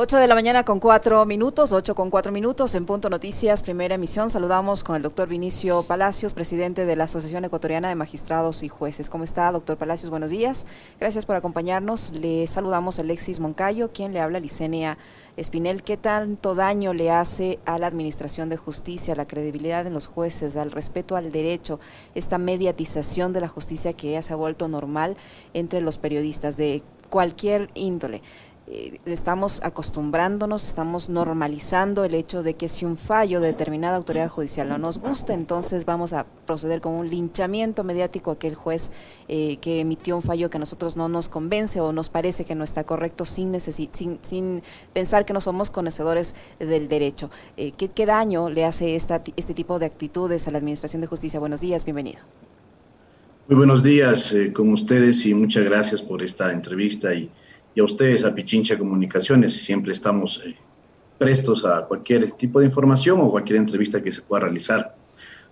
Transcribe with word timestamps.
8 0.00 0.16
de 0.16 0.28
la 0.28 0.36
mañana 0.36 0.64
con 0.64 0.78
4 0.78 1.26
minutos, 1.26 1.72
8 1.72 1.96
con 1.96 2.08
4 2.08 2.30
minutos 2.30 2.76
en 2.76 2.86
Punto 2.86 3.10
Noticias, 3.10 3.64
primera 3.64 3.96
emisión. 3.96 4.30
Saludamos 4.30 4.84
con 4.84 4.94
el 4.94 5.02
doctor 5.02 5.26
Vinicio 5.26 5.82
Palacios, 5.82 6.34
presidente 6.34 6.86
de 6.86 6.94
la 6.94 7.02
Asociación 7.02 7.44
Ecuatoriana 7.44 7.88
de 7.88 7.96
Magistrados 7.96 8.62
y 8.62 8.68
Jueces. 8.68 9.10
¿Cómo 9.10 9.24
está, 9.24 9.50
doctor 9.50 9.76
Palacios? 9.76 10.08
Buenos 10.08 10.30
días. 10.30 10.66
Gracias 11.00 11.26
por 11.26 11.34
acompañarnos. 11.34 12.12
Le 12.12 12.46
saludamos 12.46 13.00
a 13.00 13.02
Alexis 13.02 13.40
Moncayo, 13.40 13.90
quien 13.90 14.12
le 14.12 14.20
habla, 14.20 14.38
Licenia 14.38 14.98
Espinel. 15.36 15.82
¿Qué 15.82 15.96
tanto 15.96 16.54
daño 16.54 16.94
le 16.94 17.10
hace 17.10 17.58
a 17.64 17.80
la 17.80 17.88
Administración 17.88 18.48
de 18.50 18.56
Justicia, 18.56 19.14
a 19.14 19.16
la 19.16 19.26
credibilidad 19.26 19.84
en 19.84 19.94
los 19.94 20.06
jueces, 20.06 20.56
al 20.56 20.70
respeto 20.70 21.16
al 21.16 21.32
derecho, 21.32 21.80
esta 22.14 22.38
mediatización 22.38 23.32
de 23.32 23.40
la 23.40 23.48
justicia 23.48 23.94
que 23.94 24.12
ya 24.12 24.22
se 24.22 24.32
ha 24.32 24.36
vuelto 24.36 24.68
normal 24.68 25.16
entre 25.54 25.80
los 25.80 25.98
periodistas 25.98 26.56
de 26.56 26.84
cualquier 27.10 27.68
índole? 27.74 28.22
Eh, 28.70 29.00
estamos 29.06 29.60
acostumbrándonos, 29.62 30.68
estamos 30.68 31.08
normalizando 31.08 32.04
el 32.04 32.14
hecho 32.14 32.42
de 32.42 32.52
que 32.52 32.68
si 32.68 32.84
un 32.84 32.98
fallo 32.98 33.40
de 33.40 33.46
determinada 33.46 33.96
autoridad 33.96 34.28
judicial 34.28 34.68
no 34.68 34.76
nos 34.76 34.98
gusta, 34.98 35.32
entonces 35.32 35.86
vamos 35.86 36.12
a 36.12 36.26
proceder 36.46 36.82
con 36.82 36.92
un 36.92 37.08
linchamiento 37.08 37.82
mediático 37.82 38.30
a 38.30 38.34
aquel 38.34 38.54
juez 38.54 38.90
eh, 39.28 39.56
que 39.62 39.80
emitió 39.80 40.16
un 40.16 40.22
fallo 40.22 40.50
que 40.50 40.58
a 40.58 40.60
nosotros 40.60 40.96
no 40.96 41.08
nos 41.08 41.30
convence 41.30 41.80
o 41.80 41.92
nos 41.92 42.10
parece 42.10 42.44
que 42.44 42.54
no 42.54 42.62
está 42.62 42.84
correcto 42.84 43.24
sin, 43.24 43.58
sin, 43.58 44.18
sin 44.20 44.62
pensar 44.92 45.24
que 45.24 45.32
no 45.32 45.40
somos 45.40 45.70
conocedores 45.70 46.34
del 46.58 46.90
derecho. 46.90 47.30
Eh, 47.56 47.72
¿qué, 47.74 47.88
¿qué, 47.88 48.04
daño 48.04 48.50
le 48.50 48.66
hace 48.66 48.96
esta, 48.96 49.22
este 49.36 49.54
tipo 49.54 49.78
de 49.78 49.86
actitudes 49.86 50.46
a 50.46 50.50
la 50.50 50.58
Administración 50.58 51.00
de 51.00 51.06
Justicia? 51.06 51.40
Buenos 51.40 51.62
días, 51.62 51.86
bienvenido. 51.86 52.20
Muy 53.48 53.56
buenos 53.56 53.82
días 53.82 54.36
con 54.52 54.70
ustedes 54.74 55.24
y 55.24 55.32
muchas 55.32 55.64
gracias 55.64 56.02
por 56.02 56.22
esta 56.22 56.52
entrevista 56.52 57.14
y 57.14 57.30
y 57.78 57.80
a 57.80 57.84
ustedes, 57.84 58.24
a 58.24 58.34
Pichincha 58.34 58.76
Comunicaciones. 58.76 59.62
Siempre 59.62 59.92
estamos 59.92 60.42
eh, 60.44 60.56
prestos 61.16 61.64
a 61.64 61.86
cualquier 61.86 62.32
tipo 62.32 62.58
de 62.58 62.66
información 62.66 63.20
o 63.20 63.30
cualquier 63.30 63.60
entrevista 63.60 64.02
que 64.02 64.10
se 64.10 64.22
pueda 64.22 64.46
realizar. 64.46 64.96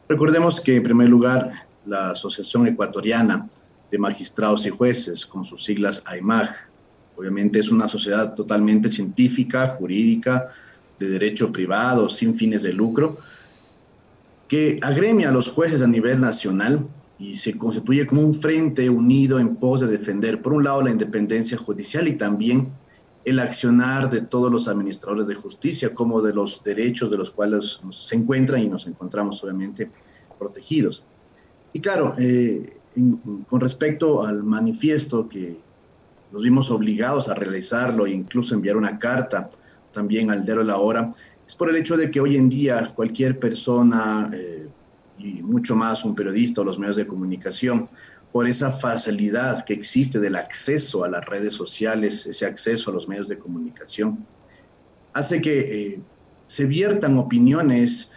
Recordemos 0.09 0.61
que, 0.61 0.75
en 0.75 0.83
primer 0.83 1.09
lugar, 1.09 1.53
la 1.85 2.11
Asociación 2.11 2.67
Ecuatoriana 2.67 3.49
de 3.93 3.99
Magistrados 3.99 4.67
y 4.67 4.71
Jueces, 4.71 5.25
con 5.25 5.45
sus 5.45 5.63
siglas 5.63 6.03
AIMAG, 6.05 6.51
obviamente 7.15 7.61
es 7.61 7.71
una 7.71 7.87
sociedad 7.87 8.35
totalmente 8.35 8.91
científica, 8.91 9.69
jurídica, 9.69 10.49
de 10.99 11.09
derecho 11.09 11.53
privado, 11.53 12.09
sin 12.09 12.35
fines 12.35 12.65
de 12.65 12.73
lucro, 12.73 13.19
que 14.49 14.81
agremia 14.83 15.29
a 15.29 15.33
los 15.33 15.47
jueces 15.47 15.81
a 15.81 15.87
nivel 15.87 16.21
nacional 16.21 16.89
y 17.19 17.36
se 17.36 17.56
constituye 17.56 18.06
como 18.06 18.22
un 18.22 18.34
frente 18.34 18.91
unido 18.91 19.39
en 19.39 19.56
pos 19.56 19.81
de 19.81 19.86
defender, 19.86 20.42
por 20.42 20.53
un 20.53 20.64
lado, 20.64 20.83
la 20.83 20.91
independencia 20.91 21.56
judicial 21.56 22.08
y 22.08 22.14
también 22.14 22.73
el 23.25 23.41
accionar 23.41 24.11
de 24.11 24.20
todos 24.20 24.53
los 24.53 24.69
administradores 24.69 25.27
de 25.27 25.34
justicia, 25.34 25.95
como 25.95 26.23
de 26.23 26.34
los 26.34 26.62
derechos 26.62 27.11
de 27.11 27.17
los 27.17 27.31
cuales 27.31 27.81
se 27.91 28.17
encuentran 28.17 28.62
y 28.62 28.69
nos 28.69 28.86
encontramos, 28.86 29.42
obviamente, 29.42 29.91
protegidos. 30.39 31.05
Y 31.73 31.81
claro, 31.81 32.14
eh, 32.19 32.77
con 33.48 33.61
respecto 33.61 34.25
al 34.25 34.45
manifiesto 34.45 35.28
que 35.28 35.58
nos 36.33 36.42
vimos 36.42 36.70
obligados 36.70 37.28
a 37.28 37.34
realizarlo 37.34 38.06
e 38.06 38.12
incluso 38.12 38.55
enviar 38.55 38.77
una 38.77 38.98
carta 38.98 39.51
también 39.91 40.30
al 40.30 40.45
Dero 40.45 40.61
de 40.61 40.67
la 40.67 40.77
Hora, 40.77 41.14
es 41.47 41.55
por 41.55 41.70
el 41.70 41.77
hecho 41.77 41.97
de 41.97 42.11
que 42.11 42.20
hoy 42.20 42.36
en 42.36 42.48
día 42.48 42.92
cualquier 42.95 43.39
persona... 43.39 44.30
Eh, 44.34 44.69
y 45.19 45.42
mucho 45.42 45.75
más 45.75 46.05
un 46.05 46.14
periodista 46.14 46.61
o 46.61 46.64
los 46.64 46.78
medios 46.78 46.97
de 46.97 47.06
comunicación, 47.06 47.89
por 48.33 48.47
esa 48.47 48.70
facilidad 48.70 49.64
que 49.64 49.73
existe 49.73 50.19
del 50.20 50.36
acceso 50.36 51.05
a 51.05 51.08
las 51.08 51.24
redes 51.24 51.55
sociales, 51.55 52.27
ese 52.27 52.45
acceso 52.45 52.91
a 52.91 52.95
los 52.95 53.08
medios 53.08 53.29
de 53.29 53.39
comunicación, 53.39 54.27
hace 55.14 55.41
que 55.41 55.58
eh, 55.58 56.01
se 56.46 56.67
viertan 56.67 57.17
opiniones 57.17 58.11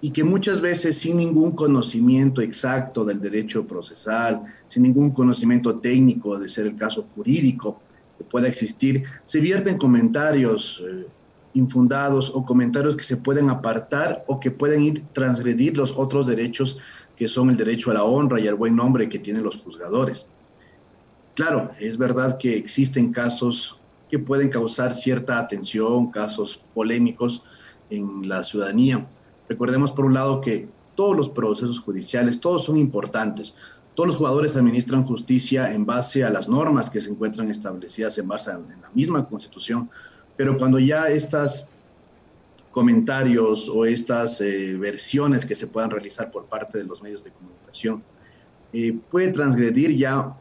y 0.00 0.10
que 0.10 0.24
muchas 0.24 0.60
veces 0.60 0.98
sin 0.98 1.16
ningún 1.16 1.52
conocimiento 1.52 2.42
exacto 2.42 3.04
del 3.04 3.20
derecho 3.20 3.64
procesal, 3.64 4.42
sin 4.66 4.82
ningún 4.82 5.12
conocimiento 5.12 5.78
técnico 5.78 6.38
de 6.40 6.48
ser 6.48 6.66
el 6.66 6.74
caso 6.74 7.04
jurídico 7.14 7.80
que 8.18 8.24
pueda 8.24 8.48
existir, 8.48 9.04
se 9.24 9.38
vierten 9.38 9.76
comentarios. 9.76 10.82
Eh, 10.84 11.06
infundados 11.54 12.32
o 12.34 12.44
comentarios 12.44 12.96
que 12.96 13.04
se 13.04 13.16
pueden 13.16 13.50
apartar 13.50 14.24
o 14.26 14.40
que 14.40 14.50
pueden 14.50 14.82
ir 14.82 15.04
transgredir 15.12 15.76
los 15.76 15.94
otros 15.96 16.26
derechos 16.26 16.78
que 17.16 17.28
son 17.28 17.50
el 17.50 17.56
derecho 17.56 17.90
a 17.90 17.94
la 17.94 18.04
honra 18.04 18.40
y 18.40 18.48
al 18.48 18.54
buen 18.54 18.74
nombre 18.74 19.08
que 19.08 19.18
tienen 19.18 19.44
los 19.44 19.58
juzgadores. 19.58 20.26
Claro, 21.34 21.70
es 21.80 21.96
verdad 21.96 22.38
que 22.38 22.56
existen 22.56 23.12
casos 23.12 23.80
que 24.10 24.18
pueden 24.18 24.50
causar 24.50 24.92
cierta 24.92 25.38
atención, 25.38 26.10
casos 26.10 26.64
polémicos 26.74 27.44
en 27.90 28.28
la 28.28 28.44
ciudadanía. 28.44 29.08
Recordemos 29.48 29.92
por 29.92 30.04
un 30.04 30.14
lado 30.14 30.40
que 30.40 30.68
todos 30.94 31.16
los 31.16 31.30
procesos 31.30 31.80
judiciales, 31.80 32.40
todos 32.40 32.64
son 32.64 32.76
importantes. 32.76 33.54
Todos 33.94 34.08
los 34.08 34.16
jugadores 34.16 34.56
administran 34.56 35.06
justicia 35.06 35.72
en 35.72 35.84
base 35.84 36.24
a 36.24 36.30
las 36.30 36.48
normas 36.48 36.90
que 36.90 37.00
se 37.00 37.10
encuentran 37.10 37.50
establecidas 37.50 38.16
en 38.18 38.28
base 38.28 38.50
a 38.50 38.58
la 38.58 38.90
misma 38.94 39.26
constitución, 39.28 39.90
pero 40.36 40.58
cuando 40.58 40.78
ya 40.78 41.08
estas 41.08 41.68
comentarios 42.70 43.68
o 43.68 43.84
estas 43.84 44.40
eh, 44.40 44.76
versiones 44.78 45.44
que 45.44 45.54
se 45.54 45.66
puedan 45.66 45.90
realizar 45.90 46.30
por 46.30 46.46
parte 46.46 46.78
de 46.78 46.84
los 46.84 47.02
medios 47.02 47.22
de 47.22 47.30
comunicación 47.30 48.02
eh, 48.72 48.98
puede 49.10 49.30
transgredir 49.30 49.96
ya 49.96 50.34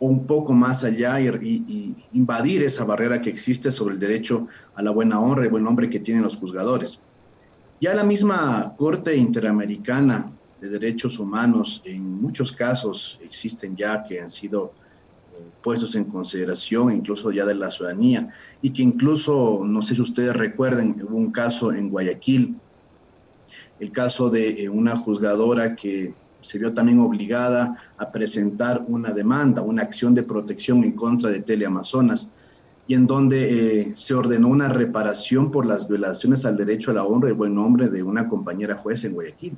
un 0.00 0.26
poco 0.26 0.52
más 0.52 0.84
allá 0.84 1.20
y, 1.20 1.96
invadir 2.12 2.62
esa 2.62 2.84
barrera 2.84 3.20
que 3.20 3.30
existe 3.30 3.72
sobre 3.72 3.94
el 3.94 4.00
derecho 4.00 4.46
a 4.74 4.82
la 4.82 4.90
buena 4.90 5.18
honra 5.18 5.44
y 5.44 5.48
buen 5.48 5.64
nombre 5.64 5.90
que 5.90 5.98
tienen 5.98 6.22
los 6.22 6.36
juzgadores. 6.36 7.02
Ya 7.80 7.94
la 7.94 8.04
misma 8.04 8.74
Corte 8.76 9.16
Interamericana 9.16 10.32
de 10.60 10.68
Derechos 10.68 11.18
Humanos, 11.18 11.82
en 11.84 12.20
muchos 12.20 12.52
casos 12.52 13.18
existen 13.22 13.76
ya 13.76 14.04
que 14.04 14.20
han 14.20 14.30
sido 14.30 14.72
puestos 15.62 15.94
en 15.96 16.04
consideración, 16.04 16.92
incluso 16.92 17.30
ya 17.30 17.44
de 17.44 17.54
la 17.54 17.70
ciudadanía, 17.70 18.32
y 18.62 18.70
que 18.70 18.82
incluso, 18.82 19.62
no 19.64 19.82
sé 19.82 19.94
si 19.94 20.02
ustedes 20.02 20.34
recuerden, 20.36 20.94
hubo 21.08 21.16
un 21.16 21.30
caso 21.30 21.72
en 21.72 21.90
Guayaquil, 21.90 22.56
el 23.80 23.92
caso 23.92 24.30
de 24.30 24.64
eh, 24.64 24.68
una 24.68 24.96
juzgadora 24.96 25.76
que 25.76 26.14
se 26.40 26.58
vio 26.58 26.72
también 26.72 27.00
obligada 27.00 27.76
a 27.96 28.10
presentar 28.10 28.84
una 28.86 29.12
demanda, 29.12 29.62
una 29.62 29.82
acción 29.82 30.14
de 30.14 30.22
protección 30.22 30.84
en 30.84 30.92
contra 30.92 31.30
de 31.30 31.40
Teleamazonas, 31.40 32.30
y 32.86 32.94
en 32.94 33.06
donde 33.06 33.80
eh, 33.80 33.92
se 33.94 34.14
ordenó 34.14 34.48
una 34.48 34.68
reparación 34.68 35.50
por 35.50 35.66
las 35.66 35.86
violaciones 35.86 36.46
al 36.46 36.56
derecho 36.56 36.90
a 36.90 36.94
la 36.94 37.04
honra 37.04 37.28
y 37.28 37.32
buen 37.32 37.54
nombre 37.54 37.90
de 37.90 38.02
una 38.02 38.28
compañera 38.28 38.78
juez 38.78 39.04
en 39.04 39.12
Guayaquil. 39.12 39.56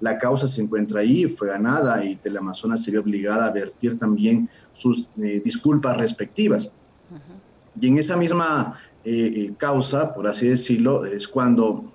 La 0.00 0.16
causa 0.16 0.48
se 0.48 0.62
encuentra 0.62 1.02
ahí, 1.02 1.26
fue 1.26 1.48
ganada 1.48 2.02
y 2.02 2.16
Teleamazonas 2.16 2.82
se 2.82 2.90
vio 2.90 3.02
obligada 3.02 3.46
a 3.46 3.52
vertir 3.52 3.98
también 3.98 4.48
sus 4.80 5.10
eh, 5.22 5.42
disculpas 5.44 5.96
respectivas. 5.98 6.72
Y 7.78 7.88
en 7.88 7.98
esa 7.98 8.16
misma 8.16 8.80
eh, 9.04 9.12
eh, 9.12 9.54
causa, 9.56 10.12
por 10.14 10.26
así 10.26 10.48
decirlo, 10.48 11.04
es 11.04 11.28
cuando 11.28 11.92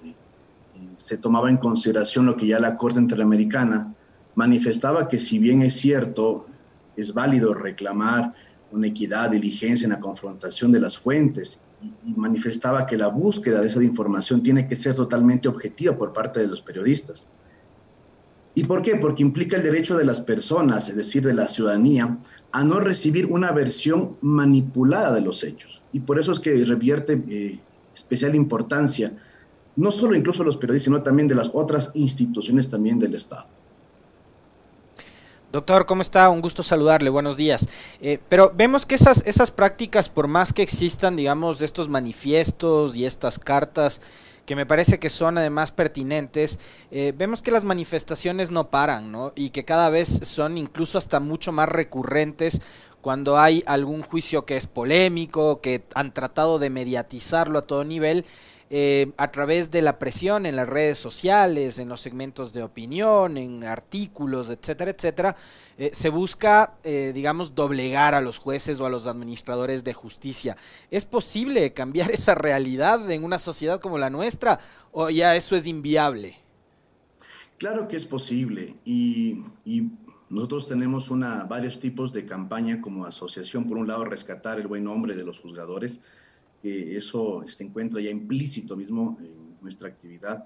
se 0.96 1.18
tomaba 1.18 1.50
en 1.50 1.58
consideración 1.58 2.26
lo 2.26 2.38
que 2.38 2.48
ya 2.48 2.60
la 2.60 2.78
Corte 2.78 3.00
Interamericana 3.00 3.94
manifestaba 4.36 5.08
que 5.08 5.18
si 5.18 5.40
bien 5.40 5.62
es 5.62 5.74
cierto, 5.74 6.46
es 6.96 7.14
válido 7.14 7.54
reclamar 7.54 8.34
una 8.72 8.88
equidad, 8.88 9.32
diligencia 9.32 9.86
en 9.86 9.92
la 9.92 10.00
confrontación 10.00 10.72
de 10.72 10.80
las 10.80 10.98
fuentes 10.98 11.60
y, 11.82 12.14
manifestaba 12.14 12.86
que 12.86 12.98
la 12.98 13.08
búsqueda 13.08 13.62
de 13.62 13.68
esa 13.68 13.84
información 13.84 14.44
tiene 14.44 14.68
que 14.68 14.76
ser 14.76 14.96
totalmente 14.96 15.48
objetiva 15.48 15.98
por 15.98 16.14
parte 16.14 16.40
de 16.40 16.48
los 16.48 16.62
periodistas. 16.62 17.26
¿Y 18.58 18.64
por 18.64 18.82
qué? 18.82 18.96
Porque 18.96 19.22
implica 19.22 19.58
el 19.58 19.64
derecho 19.64 19.98
de 19.98 20.06
las 20.06 20.22
personas, 20.22 20.88
es 20.88 20.96
decir, 20.96 21.24
de 21.24 21.34
la 21.34 21.48
ciudadanía, 21.48 22.18
a 22.54 22.64
no 22.64 22.80
recibir 22.80 23.26
una 23.26 23.52
versión 23.52 24.16
manipulada 24.22 25.14
de 25.14 25.22
los 25.22 25.44
hechos. 25.44 25.84
Y 25.92 26.00
por 26.00 26.18
eso 26.18 26.32
es 26.32 26.40
que 26.40 26.64
revierte 26.64 27.22
eh, 27.28 27.60
especial 27.94 28.34
importancia, 28.34 29.14
no 29.76 29.92
solo 29.92 30.16
incluso 30.16 30.46
los 30.46 30.56
periodistas, 30.56 30.86
sino 30.86 31.04
también 31.04 31.28
de 31.28 31.36
las 31.36 31.52
otras 31.54 31.92
instituciones 31.96 32.70
también 32.70 32.98
del 32.98 33.16
Estado. 33.16 33.46
Doctor, 35.52 35.86
¿cómo 35.86 36.02
está? 36.02 36.30
Un 36.30 36.42
gusto 36.42 36.64
saludarle, 36.64 37.10
buenos 37.10 37.38
días. 37.38 37.68
Eh, 38.02 38.20
pero 38.30 38.52
vemos 38.56 38.86
que 38.86 38.96
esas, 38.96 39.22
esas 39.26 39.52
prácticas, 39.52 40.10
por 40.10 40.28
más 40.28 40.54
que 40.54 40.64
existan, 40.64 41.16
digamos, 41.16 41.60
de 41.60 41.66
estos 41.66 41.88
manifiestos 41.90 42.96
y 42.96 43.06
estas 43.06 43.38
cartas, 43.38 44.02
que 44.46 44.56
me 44.56 44.66
parece 44.66 45.00
que 45.00 45.10
son 45.10 45.38
además 45.38 45.72
pertinentes, 45.72 46.60
eh, 46.92 47.14
vemos 47.18 47.42
que 47.42 47.52
las 47.52 47.64
manifestaciones 47.64 48.52
no 48.52 48.70
paran, 48.70 49.12
¿no? 49.12 49.34
Y 49.36 49.50
que 49.50 49.66
cada 49.66 49.90
vez 49.90 50.20
son 50.24 50.58
incluso 50.58 50.98
hasta 50.98 51.20
mucho 51.20 51.52
más 51.52 51.70
recurrentes 51.70 52.62
cuando 53.06 53.38
hay 53.38 53.62
algún 53.68 54.02
juicio 54.02 54.48
que 54.48 54.58
es 54.58 54.66
polémico, 54.66 55.62
que 55.62 55.84
han 55.94 56.12
tratado 56.12 56.58
de 56.58 56.72
mediatizarlo 56.72 57.60
a 57.60 57.62
todo 57.62 57.84
nivel. 57.84 58.26
eh, 58.72 59.12
a 59.18 59.32
través 59.32 59.70
de 59.70 59.84
la 59.84 60.00
presión 60.00 60.48
en 60.48 60.56
las 60.56 60.68
redes 60.68 60.98
sociales, 60.98 61.78
en 61.78 61.88
los 61.88 62.02
segmentos 62.02 62.52
de 62.52 62.64
opinión, 62.64 63.38
en 63.38 63.64
artículos, 63.64 64.50
etcétera, 64.50 64.90
etcétera, 64.90 65.36
eh, 65.78 65.92
se 65.94 66.10
busca, 66.10 66.74
eh, 66.84 67.12
digamos, 67.14 67.54
doblegar 67.54 68.16
a 68.16 68.22
los 68.22 68.40
jueces 68.40 68.80
o 68.80 68.88
a 68.88 68.90
los 68.90 69.06
administradores 69.06 69.84
de 69.84 69.94
justicia. 69.94 70.58
¿Es 70.90 71.06
posible 71.06 71.74
cambiar 71.74 72.10
esa 72.20 72.34
realidad 72.34 73.12
en 73.12 73.24
una 73.24 73.38
sociedad 73.38 73.80
como 73.80 74.00
la 74.00 74.10
nuestra 74.10 74.60
o 74.92 75.12
ya 75.12 75.36
eso 75.36 75.56
es 75.56 75.68
inviable? 75.68 76.40
Claro 77.58 77.88
que 77.88 77.96
es 77.96 78.06
posible 78.06 78.76
y, 78.84 79.44
nosotros 80.36 80.68
tenemos 80.68 81.12
una, 81.12 81.46
varios 81.46 81.80
tipos 81.80 82.12
de 82.12 82.26
campaña 82.26 82.82
como 82.82 83.06
asociación. 83.06 83.68
Por 83.68 83.78
un 83.78 83.88
lado, 83.88 84.04
rescatar 84.04 84.60
el 84.60 84.68
buen 84.68 84.84
nombre 84.84 85.16
de 85.16 85.24
los 85.24 85.40
juzgadores, 85.40 86.02
que 86.62 86.98
eso 86.98 87.46
se 87.48 87.64
encuentra 87.64 88.02
ya 88.02 88.10
implícito 88.10 88.76
mismo 88.76 89.16
en 89.22 89.56
nuestra 89.62 89.88
actividad. 89.88 90.46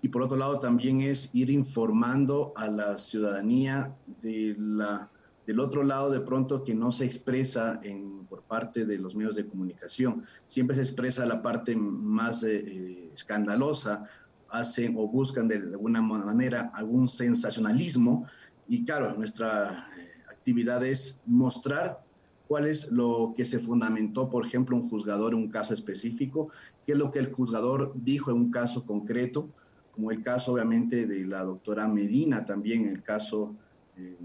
Y 0.00 0.08
por 0.08 0.22
otro 0.22 0.38
lado, 0.38 0.58
también 0.58 1.02
es 1.02 1.28
ir 1.34 1.50
informando 1.50 2.54
a 2.56 2.68
la 2.68 2.96
ciudadanía 2.96 3.94
de 4.22 4.56
la, 4.58 5.10
del 5.46 5.60
otro 5.60 5.82
lado 5.82 6.10
de 6.10 6.20
pronto 6.20 6.64
que 6.64 6.74
no 6.74 6.90
se 6.90 7.04
expresa 7.04 7.80
en, 7.82 8.24
por 8.30 8.44
parte 8.44 8.86
de 8.86 8.98
los 8.98 9.14
medios 9.14 9.36
de 9.36 9.46
comunicación. 9.46 10.24
Siempre 10.46 10.74
se 10.74 10.80
expresa 10.80 11.26
la 11.26 11.42
parte 11.42 11.76
más 11.76 12.44
eh, 12.44 12.64
eh, 12.66 13.10
escandalosa 13.12 14.08
hacen 14.50 14.94
o 14.96 15.06
buscan 15.06 15.48
de 15.48 15.56
alguna 15.56 16.00
manera 16.00 16.70
algún 16.72 17.08
sensacionalismo 17.08 18.26
y 18.68 18.84
claro, 18.84 19.14
nuestra 19.14 19.86
eh, 19.98 20.10
actividad 20.30 20.84
es 20.84 21.20
mostrar 21.26 22.04
cuál 22.46 22.66
es 22.66 22.92
lo 22.92 23.34
que 23.36 23.44
se 23.44 23.58
fundamentó, 23.58 24.28
por 24.28 24.46
ejemplo, 24.46 24.76
un 24.76 24.88
juzgador 24.88 25.32
en 25.32 25.40
un 25.40 25.48
caso 25.48 25.74
específico, 25.74 26.50
qué 26.86 26.92
es 26.92 26.98
lo 26.98 27.10
que 27.10 27.18
el 27.18 27.32
juzgador 27.32 27.92
dijo 27.94 28.30
en 28.30 28.36
un 28.36 28.50
caso 28.50 28.84
concreto, 28.84 29.48
como 29.92 30.10
el 30.10 30.22
caso 30.22 30.52
obviamente 30.52 31.06
de 31.06 31.26
la 31.26 31.42
doctora 31.42 31.88
Medina, 31.88 32.44
también 32.44 32.86
el 32.86 33.02
caso 33.02 33.54
eh, 33.96 34.16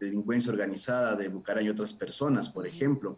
de 0.00 0.06
delincuencia 0.06 0.52
organizada 0.52 1.14
de 1.14 1.28
Bucaray 1.28 1.66
y 1.66 1.70
otras 1.70 1.94
personas, 1.94 2.50
por 2.50 2.66
ejemplo. 2.66 3.16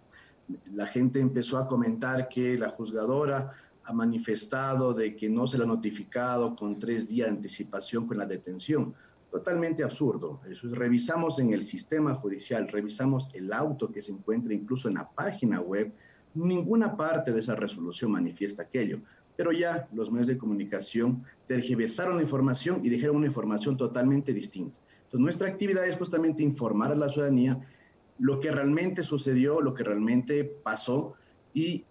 La 0.73 0.87
gente 0.87 1.21
empezó 1.21 1.59
a 1.59 1.67
comentar 1.67 2.29
que 2.29 2.59
la 2.59 2.69
juzgadora 2.69 3.53
ha 3.85 3.93
manifestado 3.93 4.93
de 4.93 5.17
que 5.17 5.31
no 5.31 5.47
se 5.47 5.57
le 5.57 5.65
ha 5.65 5.67
notificado 5.67 6.55
con 6.55 6.79
tres 6.79 7.09
días 7.09 7.29
de 7.29 7.37
anticipación 7.37 8.07
con 8.07 8.19
la 8.19 8.27
detención. 8.27 8.95
Totalmente 9.31 9.85
absurdo. 9.85 10.41
Revisamos 10.73 11.39
en 11.39 11.53
el 11.53 11.63
sistema 11.63 12.15
judicial, 12.15 12.67
revisamos 12.69 13.29
el 13.35 13.53
auto 13.53 13.93
que 13.93 14.01
se 14.01 14.13
encuentra 14.13 14.55
incluso 14.55 14.89
en 14.89 14.95
la 14.95 15.09
página 15.09 15.61
web. 15.61 15.93
Ninguna 16.35 16.97
parte 16.97 17.33
de 17.33 17.41
esa 17.41 17.55
resolución 17.55 18.11
manifiesta 18.13 18.63
aquello. 18.63 19.01
Pero 19.37 19.53
ya 19.53 19.87
los 19.93 20.11
medios 20.11 20.29
de 20.29 20.39
comunicación 20.39 21.25
tergiversaron 21.47 22.17
la 22.17 22.23
información 22.23 22.81
y 22.83 22.89
dijeron 22.89 23.17
una 23.17 23.27
información 23.27 23.77
totalmente 23.77 24.33
distinta. 24.33 24.79
Entonces, 25.05 25.21
nuestra 25.21 25.49
actividad 25.49 25.87
es 25.87 25.97
justamente 25.97 26.43
informar 26.43 26.93
a 26.93 26.97
la 26.97 27.09
ciudadanía 27.09 27.61
lo 28.19 28.41
que 28.41 28.51
realmente 28.51 29.03
sucedió, 29.03 29.61
lo 29.61 29.75
que 29.75 29.85
realmente 29.85 30.45
pasó 30.45 31.15
y 31.55 31.85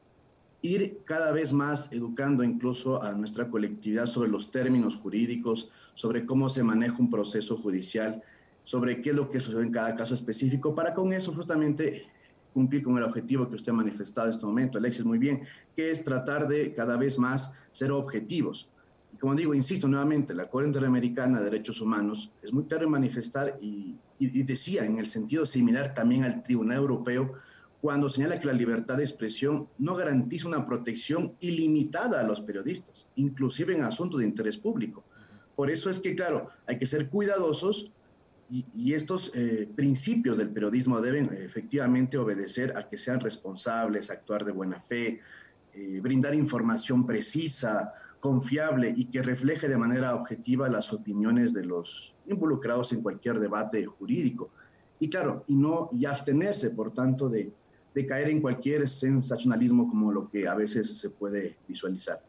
ir 0.62 1.02
cada 1.06 1.32
vez 1.32 1.54
más 1.54 1.92
educando 1.92 2.44
incluso 2.44 3.02
a 3.02 3.14
nuestra 3.14 3.50
colectividad 3.50 4.06
sobre 4.06 4.30
los 4.30 4.52
términos 4.52 4.96
jurídicos, 4.96 5.70
sobre 5.94 6.26
cómo 6.26 6.50
se 6.50 6.64
maneja 6.64 6.98
un 7.00 7.10
proceso 7.10 7.58
judicial, 7.58 8.24
sobre 8.64 9.02
qué 9.02 9.12
es 9.12 9.16
lo 9.16 9.30
que 9.30 9.40
sucede 9.40 9.64
en 9.64 9.72
cada 9.72 9.96
caso 9.96 10.14
específico, 10.14 10.76
para 10.76 10.94
con 10.94 11.14
eso 11.14 11.34
justamente 11.34 12.08
cumplir 12.54 12.84
con 12.84 12.98
el 12.98 13.04
objetivo 13.04 13.48
que 13.48 13.56
usted 13.56 13.72
ha 13.72 13.76
manifestado 13.76 14.28
en 14.28 14.34
este 14.34 14.46
momento, 14.46 14.78
Alexis, 14.78 15.06
muy 15.06 15.20
bien, 15.20 15.44
que 15.76 15.92
es 15.92 16.04
tratar 16.04 16.48
de 16.48 16.74
cada 16.74 16.98
vez 16.98 17.20
más 17.20 17.54
ser 17.72 17.92
objetivos. 17.92 18.68
Como 19.20 19.36
digo, 19.36 19.54
insisto 19.54 19.88
nuevamente, 19.88 20.34
la 20.34 20.46
Corte 20.46 20.68
Interamericana 20.68 21.38
de 21.38 21.46
Derechos 21.46 21.82
Humanos 21.82 22.32
es 22.42 22.52
muy 22.52 22.66
claro 22.66 22.86
en 22.86 22.92
manifestar 22.92 23.58
y 23.62 23.96
decía 24.20 24.86
en 24.86 24.98
el 24.98 25.06
sentido 25.06 25.46
similar 25.46 25.94
también 25.94 26.24
al 26.24 26.42
Tribunal 26.44 26.78
Europeo, 26.78 27.34
cuando 27.82 28.10
señala 28.10 28.40
que 28.40 28.48
la 28.48 28.54
libertad 28.54 28.98
de 28.98 29.04
expresión 29.04 29.70
no 29.78 29.96
garantiza 29.96 30.48
una 30.48 30.66
protección 30.66 31.36
ilimitada 31.40 32.20
a 32.20 32.24
los 32.24 32.42
periodistas, 32.42 33.08
inclusive 33.16 33.76
en 33.76 33.84
asuntos 33.84 34.20
de 34.20 34.26
interés 34.26 34.58
público. 34.58 35.04
Por 35.56 35.70
eso 35.70 35.90
es 35.90 36.00
que, 36.00 36.16
claro, 36.16 36.50
hay 36.66 36.78
que 36.78 36.88
ser 36.88 37.10
cuidadosos 37.10 37.92
y, 38.50 38.94
estos 38.94 39.32
eh, 39.36 39.70
principios 39.76 40.38
del 40.38 40.50
periodismo 40.50 41.02
deben 41.02 41.30
efectivamente 41.34 42.18
obedecer 42.18 42.76
a 42.78 42.88
que 42.88 42.98
sean 42.98 43.20
responsables, 43.20 44.10
actuar 44.10 44.46
de 44.46 44.54
buena 44.54 44.80
fe, 44.80 45.20
eh, 45.74 46.00
brindar 46.02 46.34
información 46.34 47.06
precisa, 47.06 47.94
confiable 48.20 48.94
y 48.96 49.06
que 49.06 49.22
refleje 49.22 49.68
de 49.68 49.78
manera 49.78 50.16
objetiva 50.16 50.70
las 50.70 50.94
opiniones 50.94 51.54
de 51.54 51.66
los 51.66 52.16
involucrados 52.26 52.94
en 52.94 53.02
cualquier 53.02 53.40
debate 53.40 53.86
jurídico. 53.86 54.50
Y 55.00 55.10
claro, 55.10 55.44
y 55.48 55.58
no 55.58 55.90
y 55.92 56.06
abstenerse, 56.06 56.72
por 56.72 56.94
tanto, 56.94 57.30
de, 57.30 57.52
de 57.98 58.06
caer 58.06 58.30
en 58.30 58.42
cualquier 58.42 58.88
sensacionalismo 58.88 59.90
como 59.90 60.12
lo 60.12 60.30
que 60.30 60.48
a 60.48 60.54
veces 60.54 61.00
se 61.00 61.10
puede 61.10 61.58
visualizar. 61.68 62.22